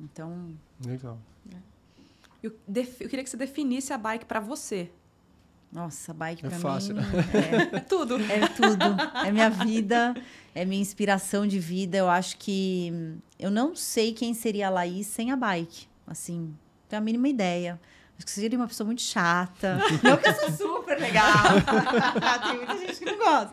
[0.00, 0.50] Então,
[0.84, 1.18] Legal.
[2.42, 4.90] Eu, def- eu queria que você definisse a bike pra você.
[5.72, 7.02] nossa, bike É para fácil, mim
[7.72, 8.16] É tudo.
[8.20, 8.84] é, é tudo.
[9.26, 10.14] É minha vida,
[10.54, 11.96] é minha inspiração de vida.
[11.96, 12.92] Eu acho que
[13.38, 15.86] eu não sei quem seria a Laís sem a bike.
[16.06, 16.56] Assim, não
[16.88, 17.80] tenho a mínima ideia.
[18.16, 19.78] Acho que seria uma pessoa muito chata.
[20.02, 21.26] Não que eu sou super legal.
[22.48, 23.52] Tem muita gente que não gosta.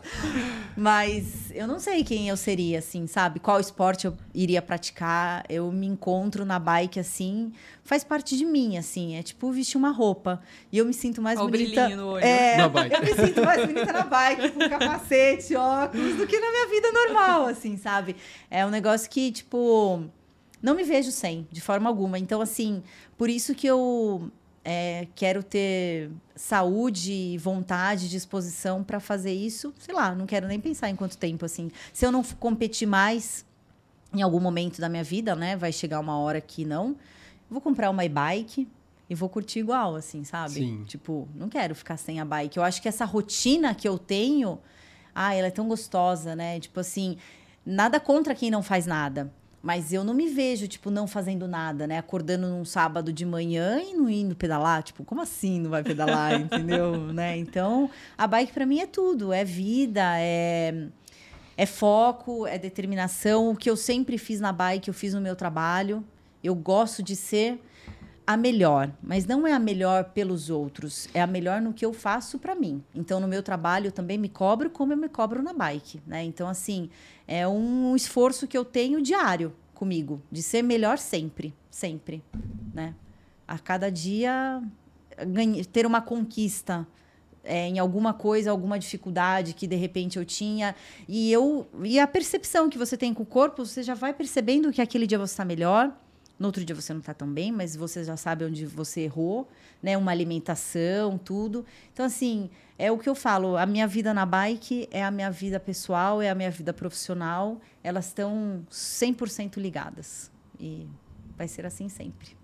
[0.76, 3.38] Mas eu não sei quem eu seria, assim, sabe?
[3.40, 5.44] Qual esporte eu iria praticar.
[5.50, 7.52] Eu me encontro na bike, assim.
[7.84, 9.16] Faz parte de mim, assim.
[9.16, 10.40] É tipo vestir uma roupa.
[10.72, 11.82] E eu me sinto mais Olha o bonita.
[11.82, 12.24] brilhinho no olho.
[12.24, 12.94] É, Na bike.
[12.94, 16.90] eu me sinto mais bonita na bike, com capacete, óculos, do que na minha vida
[16.90, 18.16] normal, assim, sabe?
[18.50, 20.04] É um negócio que, tipo,
[20.62, 22.18] não me vejo sem, de forma alguma.
[22.18, 22.82] Então, assim,
[23.18, 24.30] por isso que eu
[24.64, 29.74] é, quero ter saúde, vontade, disposição para fazer isso.
[29.78, 31.70] Sei lá, não quero nem pensar em quanto tempo, assim.
[31.92, 33.44] Se eu não competir mais
[34.12, 35.54] em algum momento da minha vida, né?
[35.56, 36.96] Vai chegar uma hora que não.
[37.50, 38.66] Vou comprar uma e-bike
[39.10, 40.54] e vou curtir igual, assim, sabe?
[40.54, 40.84] Sim.
[40.84, 42.56] Tipo, não quero ficar sem a bike.
[42.56, 44.58] Eu acho que essa rotina que eu tenho,
[45.14, 46.58] ah, ela é tão gostosa, né?
[46.58, 47.18] Tipo assim,
[47.66, 49.30] nada contra quem não faz nada.
[49.64, 51.96] Mas eu não me vejo, tipo, não fazendo nada, né?
[51.96, 54.82] Acordando num sábado de manhã e não indo pedalar.
[54.82, 56.94] Tipo, como assim não vai pedalar, entendeu?
[57.14, 57.38] né?
[57.38, 57.88] Então,
[58.18, 59.32] a bike pra mim é tudo.
[59.32, 60.86] É vida, é,
[61.56, 63.52] é foco, é determinação.
[63.52, 66.04] O que eu sempre fiz na bike, eu fiz no meu trabalho.
[66.42, 67.58] Eu gosto de ser
[68.26, 71.92] a melhor, mas não é a melhor pelos outros, é a melhor no que eu
[71.92, 72.82] faço para mim.
[72.94, 76.24] Então, no meu trabalho, eu também me cobro como eu me cobro na bike, né?
[76.24, 76.88] Então, assim,
[77.28, 82.22] é um esforço que eu tenho diário comigo, de ser melhor sempre, sempre,
[82.72, 82.94] né?
[83.46, 84.62] A cada dia
[85.70, 86.86] ter uma conquista
[87.44, 90.74] é, em alguma coisa, alguma dificuldade que de repente eu tinha.
[91.06, 94.72] E eu e a percepção que você tem com o corpo, você já vai percebendo
[94.72, 95.94] que aquele dia você está melhor,
[96.38, 99.48] no outro dia você não está tão bem, mas você já sabe onde você errou,
[99.82, 99.96] né?
[99.96, 101.64] Uma alimentação, tudo.
[101.92, 103.56] Então, assim, é o que eu falo.
[103.56, 107.60] A minha vida na bike é a minha vida pessoal, é a minha vida profissional.
[107.82, 110.30] Elas estão 100% ligadas.
[110.58, 110.88] E
[111.36, 112.36] vai ser assim sempre.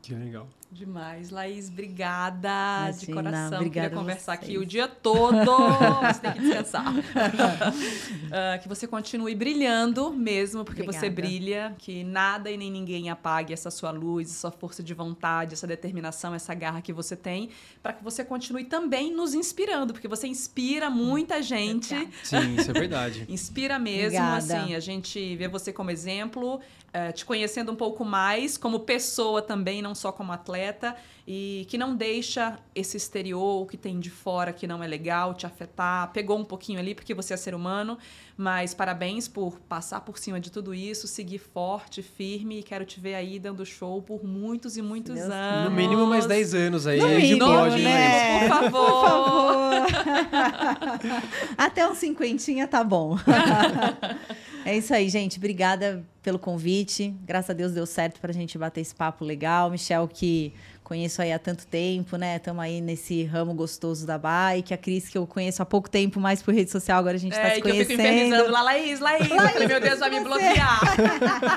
[0.00, 0.48] Que legal.
[0.70, 1.30] Demais.
[1.30, 3.58] Laís, obrigada de Imagina, coração.
[3.58, 4.50] obrigada Queria conversar vocês.
[4.50, 5.36] aqui o dia todo.
[6.12, 6.84] Você tem que descansar.
[8.32, 11.14] Ah, que você continue brilhando mesmo, porque você Obrigada.
[11.22, 11.74] brilha.
[11.78, 16.34] Que nada e nem ninguém apague essa sua luz, essa força de vontade, essa determinação,
[16.34, 17.50] essa garra que você tem,
[17.82, 21.94] para que você continue também nos inspirando, porque você inspira muita gente.
[22.24, 23.24] Sim, isso é verdade.
[23.30, 24.36] Inspira mesmo, Obrigada.
[24.36, 26.60] assim, a gente vê você como exemplo,
[26.92, 30.96] eh, te conhecendo um pouco mais como pessoa também, não só como atleta, atleta
[31.28, 35.34] e que não deixa esse exterior, o que tem de fora que não é legal,
[35.34, 36.12] te afetar.
[36.12, 37.98] Pegou um pouquinho ali porque você é ser humano,
[38.36, 43.00] mas parabéns por passar por cima de tudo isso, seguir forte, firme, e quero te
[43.00, 45.70] ver aí dando show por muitos e muitos Deus anos.
[45.70, 47.00] No mínimo mais 10 anos aí.
[47.00, 48.44] No a gente mínimo, pode, né?
[48.44, 49.00] hein, Por favor.
[49.00, 49.86] Por favor.
[51.58, 53.16] Até uns cinquentinha tá bom.
[54.66, 55.38] É isso aí, gente.
[55.38, 57.14] Obrigada pelo convite.
[57.24, 59.70] Graças a Deus deu certo pra gente bater esse papo legal.
[59.70, 60.52] Michel, que
[60.86, 62.36] conheço aí há tanto tempo, né?
[62.36, 64.72] Estamos aí nesse ramo gostoso da bike.
[64.72, 67.32] A Cris, que eu conheço há pouco tempo, mais por rede social, agora a gente
[67.32, 67.82] está é, se conhecendo.
[67.82, 69.28] eu fico infernizando lá, Laís, Laís.
[69.28, 70.80] Laís eu falei, meu Deus, vai me bloquear.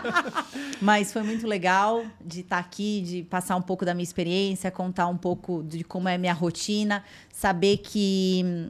[0.81, 4.71] Mas foi muito legal de estar tá aqui, de passar um pouco da minha experiência,
[4.71, 8.67] contar um pouco de como é a minha rotina, saber que...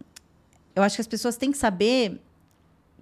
[0.76, 2.20] Eu acho que as pessoas têm que saber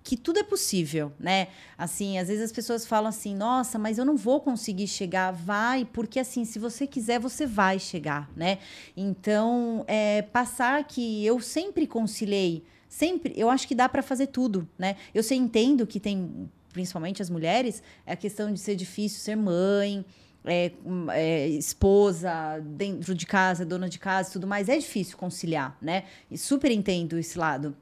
[0.08, 1.50] que tudo é possível, né?
[1.78, 5.32] Assim, às vezes as pessoas falam assim: "Nossa, mas eu não vou conseguir chegar".
[5.34, 8.60] Vai, porque assim, se você quiser, você vai chegar, né?
[8.96, 14.66] Então, é, passar que eu sempre conciliei, sempre, eu acho que dá para fazer tudo,
[14.80, 14.96] né?
[15.14, 19.36] Eu sei entendo que tem principalmente as mulheres, é a questão de ser difícil ser
[19.36, 20.06] mãe,
[20.46, 20.72] é,
[21.12, 26.06] é, esposa, dentro de casa, dona de casa, tudo mais, é difícil conciliar, né?
[26.32, 27.76] E super entendo esse lado.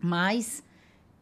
[0.00, 0.62] Mas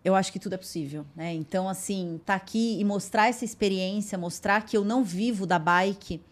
[0.06, 1.34] eu acho que tudo é possível, né?
[1.34, 6.22] Então, assim, tá aqui e mostrar essa experiência, mostrar que eu não vivo da bike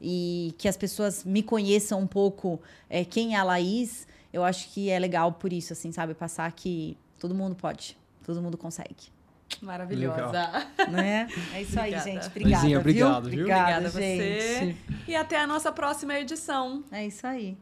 [0.00, 4.68] e que as pessoas me conheçam um pouco é, quem é a Laís, eu acho
[4.70, 6.14] que é legal por isso, assim, sabe?
[6.14, 9.12] Passar que todo mundo pode, todo mundo consegue.
[9.60, 10.68] Maravilhosa.
[10.92, 11.28] Né?
[11.52, 12.28] É isso aí, gente.
[12.28, 12.56] Obrigada.
[12.56, 13.30] Luizinha, obrigado, viu?
[13.30, 13.46] viu?
[13.46, 14.60] Obrigada, Obrigada, a você.
[14.60, 14.78] gente.
[15.08, 16.84] E até a nossa próxima edição.
[16.92, 17.56] É isso aí.